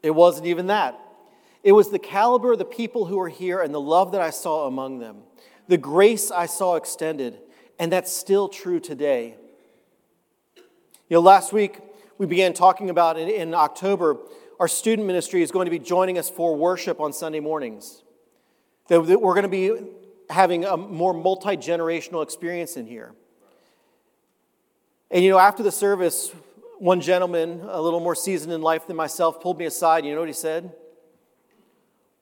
it 0.03 0.11
wasn't 0.11 0.47
even 0.47 0.67
that. 0.67 0.99
It 1.63 1.71
was 1.71 1.89
the 1.89 1.99
caliber 1.99 2.53
of 2.53 2.59
the 2.59 2.65
people 2.65 3.05
who 3.05 3.17
were 3.17 3.29
here 3.29 3.61
and 3.61 3.73
the 3.73 3.81
love 3.81 4.11
that 4.11 4.21
I 4.21 4.29
saw 4.29 4.67
among 4.67 4.99
them, 4.99 5.23
the 5.67 5.77
grace 5.77 6.29
I 6.29 6.45
saw 6.45 6.75
extended, 6.75 7.39
and 7.79 7.91
that's 7.91 8.13
still 8.13 8.47
true 8.47 8.79
today. 8.79 9.35
You 11.09 11.17
know, 11.17 11.21
last 11.21 11.53
week 11.53 11.79
we 12.17 12.27
began 12.27 12.53
talking 12.53 12.89
about 12.89 13.17
in, 13.17 13.29
in 13.29 13.53
October, 13.55 14.17
our 14.59 14.67
student 14.67 15.07
ministry 15.07 15.41
is 15.41 15.51
going 15.51 15.65
to 15.65 15.71
be 15.71 15.79
joining 15.79 16.17
us 16.17 16.29
for 16.29 16.55
worship 16.55 16.99
on 16.99 17.11
Sunday 17.11 17.39
mornings. 17.39 18.03
That 18.87 19.01
we're 19.01 19.33
going 19.33 19.43
to 19.43 19.49
be 19.49 19.71
having 20.29 20.65
a 20.65 20.77
more 20.77 21.13
multi 21.13 21.57
generational 21.57 22.21
experience 22.23 22.77
in 22.77 22.85
here. 22.85 23.13
And 25.11 25.23
you 25.23 25.29
know, 25.29 25.37
after 25.37 25.63
the 25.63 25.71
service, 25.71 26.31
one 26.79 27.01
gentleman, 27.01 27.61
a 27.67 27.81
little 27.81 27.99
more 27.99 28.15
seasoned 28.15 28.53
in 28.53 28.61
life 28.61 28.87
than 28.87 28.95
myself, 28.95 29.41
pulled 29.41 29.57
me 29.59 29.65
aside. 29.65 30.05
You 30.05 30.13
know 30.13 30.21
what 30.21 30.29
he 30.29 30.33
said? 30.33 30.73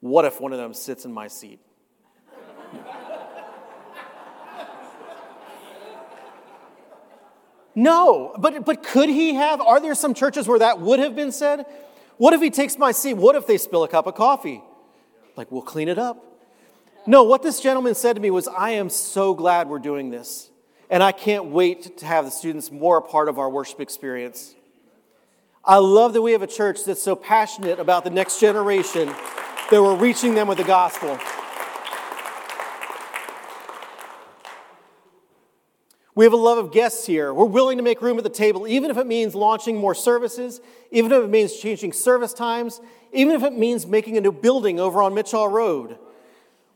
What 0.00 0.24
if 0.24 0.40
one 0.40 0.52
of 0.52 0.58
them 0.58 0.74
sits 0.74 1.04
in 1.04 1.12
my 1.12 1.28
seat? 1.28 1.60
no, 7.74 8.34
but, 8.38 8.64
but 8.64 8.82
could 8.82 9.08
he 9.08 9.34
have? 9.34 9.60
Are 9.60 9.80
there 9.80 9.94
some 9.94 10.12
churches 10.14 10.46
where 10.46 10.58
that 10.58 10.80
would 10.80 10.98
have 10.98 11.16
been 11.16 11.32
said? 11.32 11.64
What 12.16 12.34
if 12.34 12.40
he 12.40 12.50
takes 12.50 12.78
my 12.78 12.92
seat? 12.92 13.14
What 13.14 13.34
if 13.34 13.46
they 13.46 13.58
spill 13.58 13.82
a 13.82 13.88
cup 13.88 14.06
of 14.06 14.14
coffee? 14.14 14.62
Like, 15.36 15.50
we'll 15.50 15.62
clean 15.62 15.88
it 15.88 15.98
up. 15.98 16.22
No, 17.06 17.22
what 17.24 17.42
this 17.42 17.60
gentleman 17.60 17.94
said 17.94 18.14
to 18.16 18.22
me 18.22 18.30
was, 18.30 18.46
I 18.48 18.70
am 18.72 18.88
so 18.88 19.34
glad 19.34 19.68
we're 19.68 19.78
doing 19.78 20.10
this. 20.10 20.50
And 20.90 21.02
I 21.02 21.12
can't 21.12 21.46
wait 21.46 21.98
to 21.98 22.06
have 22.06 22.24
the 22.24 22.30
students 22.30 22.70
more 22.70 22.98
a 22.98 23.02
part 23.02 23.28
of 23.28 23.38
our 23.38 23.48
worship 23.48 23.80
experience. 23.80 24.54
I 25.64 25.78
love 25.78 26.12
that 26.12 26.22
we 26.22 26.32
have 26.32 26.42
a 26.42 26.46
church 26.46 26.84
that's 26.84 27.02
so 27.02 27.16
passionate 27.16 27.80
about 27.80 28.04
the 28.04 28.10
next 28.10 28.38
generation 28.38 29.08
that 29.08 29.82
we're 29.82 29.96
reaching 29.96 30.34
them 30.34 30.46
with 30.46 30.58
the 30.58 30.64
gospel. 30.64 31.18
We 36.14 36.24
have 36.24 36.32
a 36.32 36.36
love 36.36 36.58
of 36.58 36.70
guests 36.70 37.06
here. 37.06 37.34
We're 37.34 37.46
willing 37.46 37.78
to 37.78 37.82
make 37.82 38.00
room 38.00 38.18
at 38.18 38.24
the 38.24 38.30
table, 38.30 38.68
even 38.68 38.90
if 38.90 38.98
it 38.98 39.06
means 39.06 39.34
launching 39.34 39.76
more 39.76 39.94
services, 39.94 40.60
even 40.92 41.10
if 41.10 41.24
it 41.24 41.30
means 41.30 41.56
changing 41.56 41.92
service 41.92 42.32
times, 42.32 42.80
even 43.12 43.34
if 43.34 43.42
it 43.42 43.52
means 43.52 43.84
making 43.84 44.16
a 44.16 44.20
new 44.20 44.30
building 44.30 44.78
over 44.78 45.02
on 45.02 45.12
Mitchell 45.14 45.48
Road. 45.48 45.98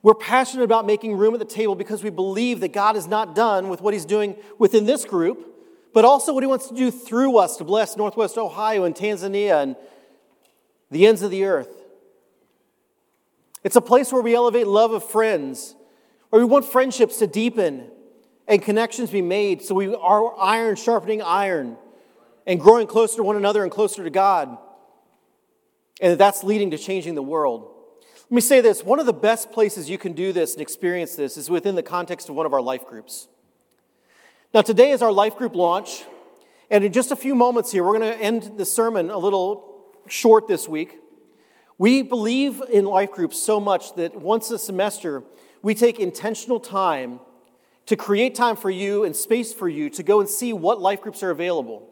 We're 0.03 0.15
passionate 0.15 0.65
about 0.65 0.87
making 0.87 1.17
room 1.17 1.35
at 1.35 1.41
the 1.41 1.45
table 1.45 1.75
because 1.75 2.05
we 2.05 2.11
believe 2.11 2.61
that 2.61 2.73
God 2.73 2.97
is 2.97 3.07
not 3.07 3.35
done 3.35 3.69
with 3.69 3.81
what 3.81 3.95
He's 3.95 4.05
doing 4.05 4.37
within 4.59 4.87
this 4.87 5.05
group, 5.05 5.45
but 5.93 6.05
also 6.05 6.33
what 6.33 6.43
He 6.43 6.47
wants 6.47 6.69
to 6.69 6.75
do 6.75 6.91
through 6.91 7.37
us 7.39 7.57
to 7.57 7.65
bless 7.65 7.97
Northwest 7.97 8.39
Ohio 8.39 8.85
and 8.85 8.95
Tanzania 8.95 9.63
and 9.63 9.77
the 10.91 11.07
ends 11.07 11.23
of 11.23 11.31
the 11.31 11.45
earth. 11.45 11.75
It's 13.65 13.77
a 13.77 13.81
place 13.81 14.13
where 14.13 14.23
we 14.23 14.35
elevate 14.35 14.67
love 14.67 14.93
of 14.93 15.05
friends, 15.05 15.75
where 16.31 16.41
we 16.41 16.47
want 16.47 16.65
friendships 16.65 17.19
to 17.19 17.27
deepen 17.27 17.91
and 18.47 18.63
connections 18.63 19.11
be 19.11 19.21
made 19.21 19.63
so 19.63 19.75
we 19.75 19.95
are 19.95 20.39
iron 20.39 20.77
sharpening 20.77 21.21
iron 21.21 21.77
and 22.47 22.61
growing 22.61 22.87
closer 22.87 23.17
to 23.17 23.23
one 23.23 23.37
another 23.37 23.63
and 23.63 23.71
closer 23.73 24.05
to 24.05 24.11
God. 24.11 24.57
And 26.01 26.19
that's 26.19 26.45
leading 26.45 26.71
to 26.71 26.79
changing 26.79 27.15
the 27.17 27.23
world. 27.23 27.75
Let 28.31 28.35
me 28.35 28.41
say 28.43 28.61
this 28.61 28.85
one 28.85 29.01
of 29.01 29.07
the 29.07 29.15
best 29.15 29.53
places 29.53 29.89
you 29.89 29.97
can 29.97 30.13
do 30.13 30.35
this 30.35 30.53
and 30.53 30.61
experience 30.61 31.17
this 31.17 31.39
is 31.39 31.49
within 31.49 31.77
the 31.77 31.83
context 31.83 32.29
of 32.29 32.35
one 32.35 32.45
of 32.45 32.53
our 32.53 32.61
life 32.61 32.85
groups. 32.85 33.27
Now, 34.53 34.61
today 34.61 34.91
is 34.91 35.01
our 35.01 35.13
life 35.13 35.37
group 35.37 35.55
launch, 35.55 36.05
and 36.71 36.85
in 36.85 36.93
just 36.93 37.11
a 37.11 37.17
few 37.17 37.35
moments 37.35 37.73
here, 37.73 37.83
we're 37.83 37.99
going 37.99 38.13
to 38.13 38.23
end 38.23 38.59
the 38.59 38.67
sermon 38.67 39.09
a 39.09 39.17
little 39.17 39.87
short 40.09 40.47
this 40.47 40.69
week. 40.69 40.99
We 41.79 42.03
believe 42.03 42.61
in 42.71 42.85
life 42.85 43.13
groups 43.13 43.43
so 43.43 43.61
much 43.61 43.95
that 43.95 44.15
once 44.15 44.51
a 44.51 44.59
semester, 44.59 45.23
we 45.63 45.75
take 45.75 45.99
intentional 45.99 46.61
time 46.61 47.21
to 47.87 47.97
create 47.97 48.35
time 48.35 48.57
for 48.57 48.69
you 48.69 49.05
and 49.05 49.17
space 49.17 49.55
for 49.55 49.71
you 49.71 49.89
to 49.89 50.03
go 50.03 50.21
and 50.21 50.29
see 50.29 50.53
what 50.53 50.83
life 50.83 51.01
groups 51.01 51.23
are 51.23 51.31
available. 51.31 51.89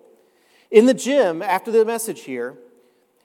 In 0.70 0.84
the 0.84 0.92
gym, 0.92 1.40
after 1.40 1.70
the 1.70 1.82
message 1.86 2.22
here, 2.22 2.58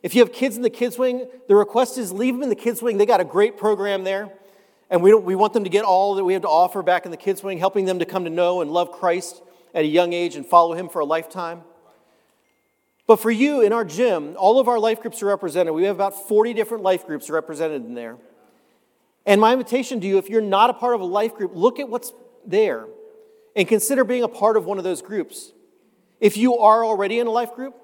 if 0.03 0.15
you 0.15 0.21
have 0.21 0.33
kids 0.33 0.55
in 0.55 0.63
the 0.63 0.69
kids' 0.69 0.97
wing, 0.97 1.27
the 1.47 1.55
request 1.55 1.97
is 1.97 2.11
leave 2.11 2.33
them 2.33 2.43
in 2.43 2.49
the 2.49 2.55
kids' 2.55 2.81
wing. 2.81 2.97
They 2.97 3.05
got 3.05 3.21
a 3.21 3.25
great 3.25 3.57
program 3.57 4.03
there. 4.03 4.31
And 4.89 5.01
we, 5.01 5.13
we 5.13 5.35
want 5.35 5.53
them 5.53 5.63
to 5.63 5.69
get 5.69 5.85
all 5.85 6.15
that 6.15 6.23
we 6.23 6.33
have 6.33 6.41
to 6.41 6.49
offer 6.49 6.83
back 6.83 7.05
in 7.05 7.11
the 7.11 7.17
kids' 7.17 7.43
wing, 7.43 7.59
helping 7.59 7.85
them 7.85 7.99
to 7.99 8.05
come 8.05 8.25
to 8.25 8.29
know 8.29 8.61
and 8.61 8.71
love 8.71 8.91
Christ 8.91 9.41
at 9.73 9.83
a 9.83 9.87
young 9.87 10.11
age 10.11 10.35
and 10.35 10.45
follow 10.45 10.73
Him 10.73 10.89
for 10.89 10.99
a 10.99 11.05
lifetime. 11.05 11.61
But 13.07 13.17
for 13.17 13.31
you 13.31 13.61
in 13.61 13.73
our 13.73 13.85
gym, 13.85 14.35
all 14.37 14.59
of 14.59 14.67
our 14.67 14.79
life 14.79 15.01
groups 15.01 15.21
are 15.21 15.27
represented. 15.27 15.73
We 15.73 15.83
have 15.83 15.95
about 15.95 16.27
40 16.27 16.53
different 16.53 16.83
life 16.83 17.05
groups 17.05 17.29
represented 17.29 17.85
in 17.85 17.93
there. 17.93 18.17
And 19.25 19.39
my 19.39 19.53
invitation 19.53 20.01
to 20.01 20.07
you, 20.07 20.17
if 20.17 20.29
you're 20.29 20.41
not 20.41 20.69
a 20.69 20.73
part 20.73 20.95
of 20.95 21.01
a 21.01 21.05
life 21.05 21.35
group, 21.35 21.51
look 21.53 21.79
at 21.79 21.87
what's 21.87 22.11
there 22.45 22.85
and 23.55 23.67
consider 23.67 24.03
being 24.03 24.23
a 24.23 24.27
part 24.27 24.57
of 24.57 24.65
one 24.65 24.77
of 24.77 24.83
those 24.83 25.01
groups. 25.01 25.51
If 26.19 26.37
you 26.37 26.57
are 26.57 26.83
already 26.83 27.19
in 27.19 27.27
a 27.27 27.31
life 27.31 27.53
group, 27.53 27.75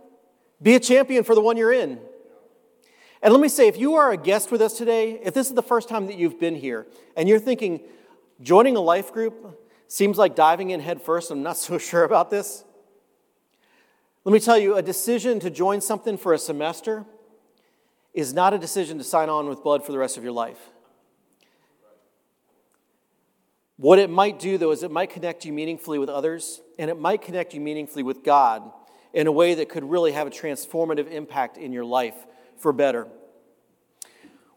be 0.62 0.76
a 0.76 0.80
champion 0.80 1.24
for 1.24 1.36
the 1.36 1.42
one 1.42 1.58
you're 1.58 1.74
in. 1.74 2.00
And 3.22 3.34
let 3.34 3.42
me 3.42 3.50
say, 3.50 3.68
if 3.68 3.78
you 3.78 3.96
are 3.96 4.12
a 4.12 4.18
guest 4.18 4.52
with 4.52 4.62
us 4.62 4.78
today, 4.78 5.20
if 5.24 5.34
this 5.34 5.48
is 5.48 5.56
the 5.56 5.64
first 5.64 5.90
time 5.90 6.06
that 6.08 6.18
you've 6.18 6.40
been 6.40 6.56
here 6.56 6.86
and 7.16 7.28
you're 7.28 7.40
thinking, 7.40 7.82
joining 8.42 8.76
a 8.76 8.82
life 8.82 9.12
group 9.12 9.60
seems 9.88 10.18
like 10.18 10.36
diving 10.36 10.70
in 10.70 10.80
head 10.80 11.02
first, 11.02 11.32
I'm 11.32 11.42
not 11.42 11.58
so 11.58 11.78
sure 11.78 12.04
about 12.04 12.30
this. 12.30 12.64
Let 14.24 14.34
me 14.34 14.40
tell 14.40 14.58
you, 14.58 14.76
a 14.76 14.82
decision 14.82 15.40
to 15.40 15.50
join 15.50 15.82
something 15.82 16.18
for 16.18 16.34
a 16.34 16.38
semester 16.38 17.06
is 18.14 18.34
not 18.34 18.54
a 18.54 18.58
decision 18.58 18.98
to 18.98 19.04
sign 19.04 19.30
on 19.30 19.48
with 19.48 19.64
blood 19.64 19.86
for 19.86 19.92
the 19.92 19.98
rest 19.98 20.18
of 20.18 20.24
your 20.24 20.34
life. 20.34 20.60
What 23.78 24.00
it 24.00 24.10
might 24.10 24.40
do, 24.40 24.58
though, 24.58 24.72
is 24.72 24.84
it 24.84 24.92
might 24.92 25.12
connect 25.12 25.46
you 25.46 25.54
meaningfully 25.54 26.00
with 26.00 26.10
others, 26.10 26.62
and 26.80 26.90
it 26.90 27.00
might 27.00 27.22
connect 27.22 27.54
you 27.54 27.62
meaningfully 27.62 28.04
with 28.04 28.24
God 28.24 28.64
in 29.14 29.28
a 29.28 29.32
way 29.32 29.54
that 29.54 29.70
could 29.70 29.84
really 29.84 30.12
have 30.12 30.28
a 30.28 30.32
transformative 30.32 31.10
impact 31.10 31.58
in 31.58 31.72
your 31.72 31.86
life 31.86 32.16
for 32.60 32.74
better. 32.74 33.08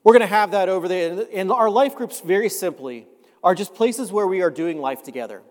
We're 0.03 0.13
going 0.13 0.21
to 0.21 0.27
have 0.27 0.53
that 0.53 0.69
over 0.69 0.89
there. 0.89 1.27
And 1.33 1.53
our 1.53 1.69
life 1.69 1.95
groups, 1.95 2.21
very 2.21 2.49
simply, 2.49 3.07
are 3.43 3.55
just 3.55 3.75
places 3.75 4.11
where 4.11 4.27
we 4.27 4.43
are 4.43 4.51
doing 4.51 4.79
life 4.81 5.03
together. 5.03 5.43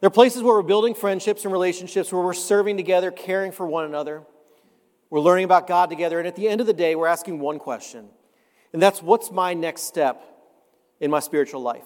They're 0.00 0.10
places 0.10 0.42
where 0.42 0.54
we're 0.54 0.62
building 0.62 0.94
friendships 0.94 1.44
and 1.44 1.52
relationships, 1.52 2.12
where 2.12 2.22
we're 2.22 2.32
serving 2.32 2.76
together, 2.76 3.10
caring 3.10 3.52
for 3.52 3.66
one 3.66 3.84
another. 3.84 4.22
We're 5.10 5.20
learning 5.20 5.44
about 5.44 5.66
God 5.66 5.90
together. 5.90 6.18
And 6.18 6.26
at 6.26 6.34
the 6.34 6.48
end 6.48 6.60
of 6.60 6.66
the 6.66 6.72
day, 6.72 6.94
we're 6.94 7.06
asking 7.06 7.38
one 7.38 7.58
question. 7.58 8.08
And 8.72 8.80
that's 8.80 9.02
what's 9.02 9.30
my 9.30 9.54
next 9.54 9.82
step 9.82 10.24
in 11.00 11.10
my 11.10 11.20
spiritual 11.20 11.60
life? 11.60 11.84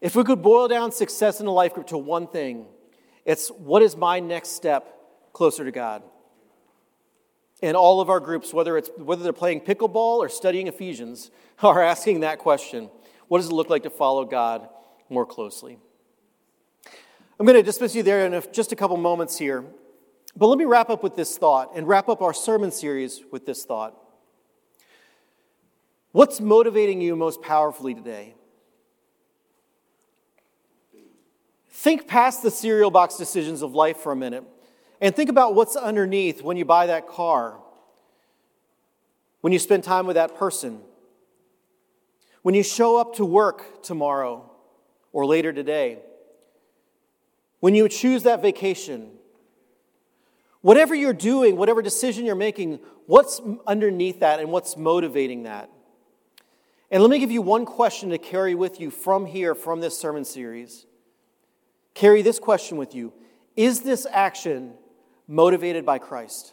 If 0.00 0.16
we 0.16 0.24
could 0.24 0.42
boil 0.42 0.68
down 0.68 0.92
success 0.92 1.40
in 1.40 1.46
a 1.46 1.52
life 1.52 1.72
group 1.72 1.86
to 1.86 1.98
one 1.98 2.26
thing, 2.26 2.66
it's 3.24 3.48
what 3.48 3.82
is 3.82 3.96
my 3.96 4.20
next 4.20 4.50
step 4.50 4.86
closer 5.32 5.64
to 5.64 5.70
God? 5.70 6.02
And 7.64 7.78
all 7.78 8.02
of 8.02 8.10
our 8.10 8.20
groups, 8.20 8.52
whether, 8.52 8.76
it's, 8.76 8.90
whether 8.98 9.22
they're 9.22 9.32
playing 9.32 9.62
pickleball 9.62 10.18
or 10.18 10.28
studying 10.28 10.66
Ephesians, 10.66 11.30
are 11.62 11.82
asking 11.82 12.20
that 12.20 12.38
question 12.38 12.90
What 13.28 13.38
does 13.38 13.48
it 13.48 13.54
look 13.54 13.70
like 13.70 13.84
to 13.84 13.90
follow 13.90 14.26
God 14.26 14.68
more 15.08 15.24
closely? 15.24 15.78
I'm 17.40 17.46
going 17.46 17.56
to 17.56 17.62
dismiss 17.62 17.94
you 17.94 18.02
there 18.02 18.26
in 18.26 18.42
just 18.52 18.72
a 18.72 18.76
couple 18.76 18.98
moments 18.98 19.38
here. 19.38 19.64
But 20.36 20.48
let 20.48 20.58
me 20.58 20.66
wrap 20.66 20.90
up 20.90 21.02
with 21.02 21.16
this 21.16 21.38
thought 21.38 21.70
and 21.74 21.88
wrap 21.88 22.10
up 22.10 22.20
our 22.20 22.34
sermon 22.34 22.70
series 22.70 23.22
with 23.32 23.46
this 23.46 23.64
thought. 23.64 23.96
What's 26.12 26.42
motivating 26.42 27.00
you 27.00 27.16
most 27.16 27.40
powerfully 27.40 27.94
today? 27.94 28.34
Think 31.70 32.06
past 32.06 32.42
the 32.42 32.50
cereal 32.50 32.90
box 32.90 33.16
decisions 33.16 33.62
of 33.62 33.74
life 33.74 33.96
for 33.96 34.12
a 34.12 34.16
minute 34.16 34.44
and 35.04 35.14
think 35.14 35.28
about 35.28 35.54
what's 35.54 35.76
underneath 35.76 36.40
when 36.40 36.56
you 36.56 36.64
buy 36.64 36.86
that 36.86 37.06
car, 37.06 37.58
when 39.42 39.52
you 39.52 39.58
spend 39.58 39.84
time 39.84 40.06
with 40.06 40.14
that 40.14 40.34
person, 40.38 40.80
when 42.40 42.54
you 42.54 42.62
show 42.62 42.96
up 42.96 43.16
to 43.16 43.24
work 43.26 43.82
tomorrow 43.82 44.50
or 45.12 45.26
later 45.26 45.52
today, 45.52 45.98
when 47.60 47.74
you 47.74 47.86
choose 47.86 48.22
that 48.22 48.40
vacation. 48.40 49.10
Whatever 50.62 50.94
you're 50.94 51.12
doing, 51.12 51.58
whatever 51.58 51.82
decision 51.82 52.24
you're 52.24 52.34
making, 52.34 52.80
what's 53.04 53.42
underneath 53.66 54.20
that 54.20 54.40
and 54.40 54.50
what's 54.50 54.74
motivating 54.74 55.42
that? 55.42 55.68
And 56.90 57.02
let 57.02 57.10
me 57.10 57.18
give 57.18 57.30
you 57.30 57.42
one 57.42 57.66
question 57.66 58.08
to 58.08 58.16
carry 58.16 58.54
with 58.54 58.80
you 58.80 58.90
from 58.90 59.26
here, 59.26 59.54
from 59.54 59.80
this 59.80 59.98
sermon 59.98 60.24
series. 60.24 60.86
Carry 61.92 62.22
this 62.22 62.38
question 62.38 62.78
with 62.78 62.94
you 62.94 63.12
Is 63.54 63.80
this 63.80 64.06
action 64.10 64.78
motivated 65.26 65.84
by 65.84 65.98
Christ? 65.98 66.52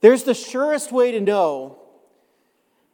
There's 0.00 0.24
the 0.24 0.34
surest 0.34 0.92
way 0.92 1.12
to 1.12 1.20
know 1.20 1.78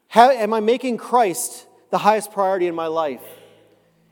how, 0.09 0.31
am 0.31 0.52
I 0.52 0.61
making 0.61 0.98
Christ 0.98 1.66
the 1.90 1.98
highest 1.98 2.33
priority 2.33 2.66
in 2.66 2.74
my 2.74 2.87
life? 2.87 3.22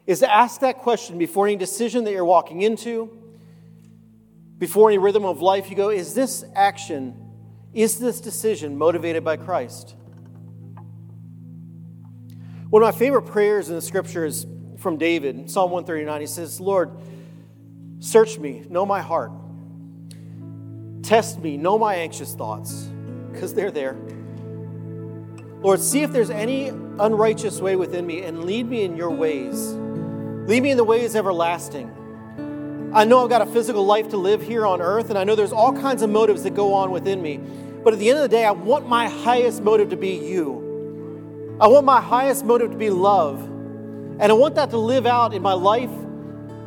Is 0.07 0.21
to 0.21 0.33
ask 0.33 0.63
that 0.63 0.79
question 0.79 1.19
before 1.19 1.47
any 1.47 1.57
decision 1.57 2.05
that 2.05 2.13
you're 2.13 2.25
walking 2.25 2.63
into, 2.63 3.21
before 4.61 4.91
any 4.91 4.99
rhythm 4.99 5.25
of 5.25 5.41
life. 5.41 5.71
You 5.71 5.77
go, 5.77 5.89
is 5.89 6.15
this 6.15 6.45
action, 6.55 7.17
is 7.73 7.99
this 7.99 8.21
decision 8.21 8.77
motivated 8.79 9.25
by 9.25 9.37
Christ? 9.37 9.97
One 12.69 12.83
of 12.83 12.95
my 12.95 12.97
favorite 12.97 13.23
prayers 13.23 13.69
in 13.69 13.75
the 13.75 13.83
scripture 13.83 14.25
is 14.25 14.47
from 14.79 14.97
David, 14.97 15.51
Psalm 15.51 15.71
139. 15.71 16.21
He 16.21 16.27
says, 16.27 16.61
Lord, 16.61 16.91
search 18.01 18.39
me, 18.39 18.65
know 18.69 18.85
my 18.85 19.01
heart. 19.01 19.31
Test 21.03 21.39
me, 21.39 21.57
know 21.57 21.79
my 21.79 21.95
anxious 21.95 22.35
thoughts, 22.35 22.89
because 23.33 23.55
they're 23.55 23.71
there. 23.71 23.97
Lord, 25.61 25.81
see 25.81 26.03
if 26.03 26.11
there's 26.11 26.31
any 26.31 26.69
unrighteous 26.69 27.61
way 27.61 27.77
within 27.77 28.07
me 28.07 28.23
and 28.23 28.45
lead 28.45 28.69
me 28.69 28.83
in 28.83 28.97
your 28.97 29.11
ways. 29.11 29.73
Lead 30.49 30.63
me 30.63 30.71
in 30.71 30.77
the 30.77 30.85
ways 30.85 31.15
everlasting. 31.15 32.91
I 32.95 33.05
know 33.05 33.23
I've 33.23 33.31
got 33.31 33.43
a 33.43 33.47
physical 33.47 33.85
life 33.85 34.09
to 34.09 34.17
live 34.17 34.43
here 34.43 34.67
on 34.67 34.81
earth, 34.81 35.11
and 35.11 35.19
I 35.19 35.25
know 35.25 35.35
there's 35.37 35.53
all 35.53 35.73
kinds 35.73 36.03
of 36.03 36.11
motives 36.11 36.43
that 36.43 36.55
go 36.55 36.75
on 36.75 36.91
within 36.91 37.23
me. 37.23 37.39
But 37.85 37.93
at 37.93 37.99
the 37.99 38.09
end 38.09 38.19
of 38.19 38.23
the 38.23 38.29
day, 38.29 38.45
I 38.45 38.51
want 38.51 38.89
my 38.89 39.09
highest 39.09 39.63
motive 39.63 39.91
to 39.91 39.97
be 39.97 40.17
you. 40.17 41.57
I 41.61 41.67
want 41.69 41.85
my 41.85 42.01
highest 42.01 42.45
motive 42.45 42.73
to 42.73 42.77
be 42.77 42.91
love. 42.91 43.41
And 43.41 44.25
I 44.25 44.33
want 44.33 44.57
that 44.57 44.71
to 44.71 44.79
live 44.79 45.07
out 45.07 45.35
in 45.35 45.43
my 45.43 45.53
life. 45.53 45.91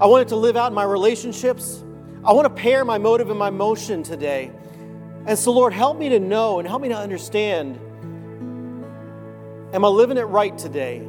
I 0.03 0.05
want 0.07 0.23
it 0.23 0.27
to 0.29 0.35
live 0.35 0.57
out 0.57 0.67
in 0.67 0.73
my 0.73 0.83
relationships. 0.83 1.81
I 2.25 2.33
want 2.33 2.43
to 2.43 2.61
pair 2.61 2.83
my 2.83 2.97
motive 2.97 3.29
and 3.29 3.39
my 3.39 3.51
motion 3.51 4.03
today. 4.03 4.51
And 5.25 5.39
so, 5.39 5.53
Lord, 5.53 5.71
help 5.71 5.97
me 5.97 6.09
to 6.09 6.19
know 6.19 6.59
and 6.59 6.67
help 6.67 6.81
me 6.81 6.89
to 6.89 6.97
understand 6.97 7.79
am 9.73 9.85
I 9.85 9.87
living 9.87 10.17
it 10.17 10.23
right 10.23 10.57
today? 10.57 11.07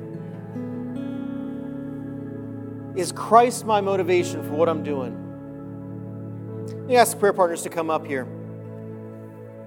Is 2.95 3.11
Christ 3.11 3.67
my 3.67 3.81
motivation 3.81 4.45
for 4.45 4.53
what 4.53 4.69
I'm 4.69 4.85
doing? 4.85 5.23
Me 6.87 6.95
ask 6.95 7.19
prayer 7.19 7.33
partners 7.33 7.63
to 7.63 7.71
come 7.71 7.91
up 7.91 8.07
here. 8.07 8.29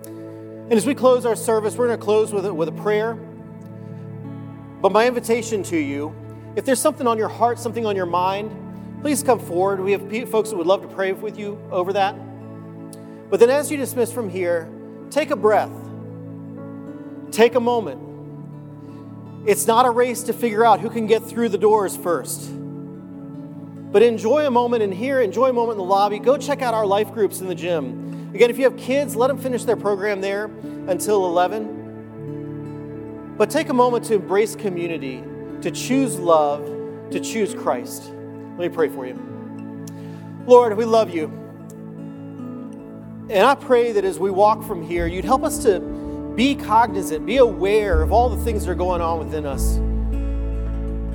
And 0.05 0.71
as 0.71 0.85
we 0.85 0.95
close 0.95 1.25
our 1.25 1.35
service, 1.35 1.75
we're 1.75 1.87
going 1.87 1.99
to 1.99 2.05
close 2.05 2.31
with 2.31 2.45
a, 2.45 2.53
with 2.53 2.69
a 2.69 2.71
prayer. 2.81 3.15
But 4.81 4.93
my 4.93 5.05
invitation 5.05 5.63
to 5.63 5.77
you 5.77 6.15
if 6.55 6.63
there's 6.63 6.79
something 6.79 7.07
on 7.07 7.17
your 7.17 7.27
heart, 7.27 7.59
something 7.59 7.85
on 7.85 7.97
your 7.97 8.05
mind, 8.05 8.66
please 9.01 9.23
come 9.23 9.39
forward. 9.39 9.79
We 9.79 9.93
have 9.93 10.29
folks 10.29 10.49
that 10.49 10.57
would 10.57 10.67
love 10.67 10.81
to 10.81 10.87
pray 10.87 11.11
with 11.11 11.37
you 11.37 11.59
over 11.71 11.93
that. 11.93 12.15
But 13.29 13.39
then, 13.39 13.49
as 13.49 13.71
you 13.71 13.77
dismiss 13.77 14.11
from 14.11 14.29
here, 14.29 14.69
take 15.09 15.31
a 15.31 15.35
breath, 15.35 15.71
take 17.31 17.55
a 17.55 17.59
moment. 17.59 18.01
It's 19.47 19.67
not 19.67 19.85
a 19.85 19.89
race 19.89 20.23
to 20.23 20.33
figure 20.33 20.65
out 20.65 20.79
who 20.79 20.89
can 20.89 21.07
get 21.07 21.23
through 21.23 21.49
the 21.49 21.57
doors 21.57 21.95
first. 21.95 22.51
But 23.91 24.03
enjoy 24.03 24.45
a 24.45 24.51
moment 24.51 24.83
in 24.83 24.91
here, 24.91 25.21
enjoy 25.21 25.49
a 25.49 25.53
moment 25.53 25.79
in 25.79 25.85
the 25.85 25.89
lobby. 25.89 26.19
Go 26.19 26.37
check 26.37 26.61
out 26.61 26.73
our 26.73 26.85
life 26.85 27.13
groups 27.13 27.39
in 27.39 27.47
the 27.47 27.55
gym. 27.55 28.31
Again, 28.33 28.49
if 28.49 28.57
you 28.57 28.65
have 28.65 28.77
kids, 28.77 29.15
let 29.15 29.27
them 29.27 29.37
finish 29.37 29.63
their 29.63 29.77
program 29.77 30.21
there 30.21 30.45
until 30.87 31.25
11. 31.25 33.35
But 33.37 33.49
take 33.49 33.69
a 33.69 33.73
moment 33.73 34.05
to 34.05 34.15
embrace 34.15 34.55
community 34.55 35.23
to 35.61 35.71
choose 35.71 36.19
love, 36.19 36.65
to 37.11 37.19
choose 37.19 37.53
Christ. 37.53 38.11
Let 38.57 38.71
me 38.71 38.75
pray 38.75 38.89
for 38.89 39.05
you. 39.05 39.13
Lord, 40.47 40.75
we 40.75 40.83
love 40.83 41.13
you. 41.13 41.25
And 43.29 43.45
I 43.45 43.53
pray 43.53 43.91
that 43.91 44.03
as 44.03 44.17
we 44.17 44.31
walk 44.31 44.63
from 44.63 44.81
here, 44.81 45.05
you'd 45.05 45.25
help 45.25 45.43
us 45.43 45.61
to 45.63 45.79
be 46.35 46.55
cognizant, 46.55 47.23
be 47.25 47.37
aware 47.37 48.01
of 48.01 48.11
all 48.11 48.29
the 48.29 48.43
things 48.43 48.65
that 48.65 48.71
are 48.71 48.75
going 48.75 48.99
on 48.99 49.19
within 49.19 49.45
us. 49.45 49.79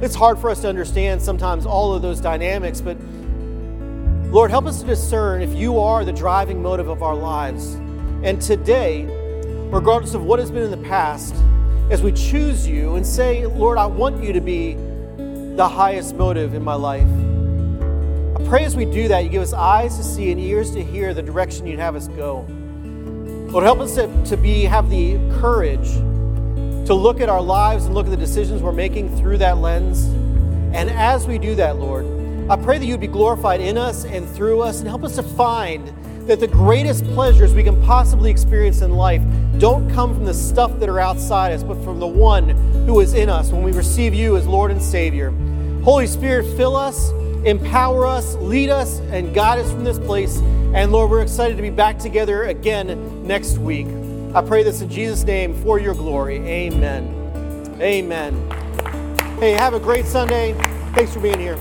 It's 0.05 0.15
hard 0.15 0.39
for 0.39 0.51
us 0.51 0.61
to 0.61 0.69
understand 0.69 1.21
sometimes 1.21 1.67
all 1.67 1.93
of 1.93 2.01
those 2.01 2.21
dynamics, 2.21 2.81
but 2.81 2.97
Lord, 4.31 4.53
help 4.53 4.67
us 4.67 4.81
to 4.81 4.87
discern 4.87 5.43
if 5.43 5.53
you 5.53 5.81
are 5.81 6.05
the 6.05 6.13
driving 6.13 6.63
motive 6.63 6.89
of 6.89 7.03
our 7.03 7.17
lives. 7.17 7.75
And 8.23 8.41
today, 8.41 9.07
regardless 9.73 10.15
of 10.15 10.23
what 10.23 10.39
has 10.39 10.53
been 10.53 10.63
in 10.63 10.71
the 10.71 10.89
past, 10.89 11.35
as 11.91 12.03
we 12.03 12.13
choose 12.13 12.69
you 12.69 12.95
and 12.95 13.05
say, 13.05 13.47
Lord, 13.47 13.79
I 13.79 13.87
want 13.87 14.23
you 14.23 14.33
to 14.33 14.41
be 14.41 14.75
the 15.57 15.69
highest 15.69 16.15
motive 16.15 16.55
in 16.55 16.63
my 16.63 16.75
life. 16.75 17.32
I 18.43 18.49
pray 18.49 18.65
as 18.65 18.75
we 18.75 18.85
do 18.85 19.09
that, 19.09 19.25
you 19.25 19.31
give 19.31 19.43
us 19.43 19.53
eyes 19.53 19.97
to 19.97 20.03
see 20.03 20.33
and 20.33 20.41
ears 20.41 20.73
to 20.73 20.83
hear 20.83 21.15
the 21.15 21.23
direction 21.23 21.67
you'd 21.67 21.79
have 21.79 21.95
us 21.95 22.09
go. 22.09 22.45
Lord, 23.49 23.65
help 23.65 23.79
us 23.79 23.95
to, 23.95 24.25
to 24.25 24.37
be, 24.37 24.65
have 24.65 24.91
the 24.91 25.15
courage 25.41 25.93
to 26.87 26.93
look 26.93 27.21
at 27.21 27.29
our 27.29 27.41
lives 27.41 27.87
and 27.87 27.95
look 27.95 28.07
at 28.07 28.11
the 28.11 28.17
decisions 28.17 28.61
we're 28.61 28.73
making 28.73 29.17
through 29.17 29.39
that 29.39 29.59
lens. 29.59 30.07
And 30.75 30.91
as 30.91 31.27
we 31.27 31.39
do 31.39 31.55
that, 31.55 31.77
Lord, 31.77 32.05
I 32.51 32.57
pray 32.57 32.79
that 32.79 32.85
you'd 32.85 33.01
be 33.01 33.07
glorified 33.07 33.61
in 33.61 33.79
us 33.79 34.05
and 34.05 34.29
through 34.29 34.61
us 34.61 34.81
and 34.81 34.89
help 34.89 35.05
us 35.05 35.15
to 35.17 35.23
find 35.23 35.87
that 36.27 36.41
the 36.41 36.49
greatest 36.49 37.05
pleasures 37.15 37.55
we 37.55 37.63
can 37.63 37.81
possibly 37.85 38.31
experience 38.31 38.83
in 38.83 38.93
life 38.93 39.23
don't 39.59 39.89
come 39.91 40.15
from 40.15 40.25
the 40.25 40.35
stuff 40.35 40.79
that 40.81 40.89
are 40.89 40.99
outside 40.99 41.53
us, 41.53 41.63
but 41.63 41.83
from 41.85 42.01
the 42.01 42.07
one 42.07 42.49
who 42.87 42.99
is 43.01 43.15
in 43.15 43.31
us 43.31 43.51
when 43.51 43.63
we 43.63 43.71
receive 43.71 44.13
you 44.13 44.37
as 44.37 44.47
Lord 44.49 44.73
and 44.73 44.83
Savior. 44.83 45.31
Holy 45.85 46.07
Spirit, 46.07 46.45
fill 46.57 46.75
us, 46.75 47.13
empower 47.45 48.07
us, 48.07 48.35
lead 48.37 48.71
us, 48.71 49.01
and 49.11 49.35
guide 49.35 49.59
us 49.59 49.71
from 49.71 49.85
this 49.85 49.99
place. 49.99 50.39
And 50.75 50.93
Lord, 50.93 51.11
we're 51.11 51.23
excited 51.23 51.57
to 51.57 51.63
be 51.63 51.71
back 51.71 51.99
together 51.99 52.45
again 52.45 53.27
next 53.27 53.59
week. 53.59 53.87
I 54.35 54.41
pray 54.41 54.63
this 54.63 54.81
in 54.81 54.89
Jesus' 54.89 55.25
name 55.25 55.55
for 55.63 55.79
your 55.79 55.95
glory. 55.95 56.37
Amen. 56.39 57.77
Amen. 57.81 58.51
Hey, 59.39 59.53
have 59.53 59.75
a 59.75 59.81
great 59.81 60.07
Sunday. 60.07 60.55
Thanks 60.95 61.13
for 61.13 61.21
being 61.21 61.39
here. 61.39 61.59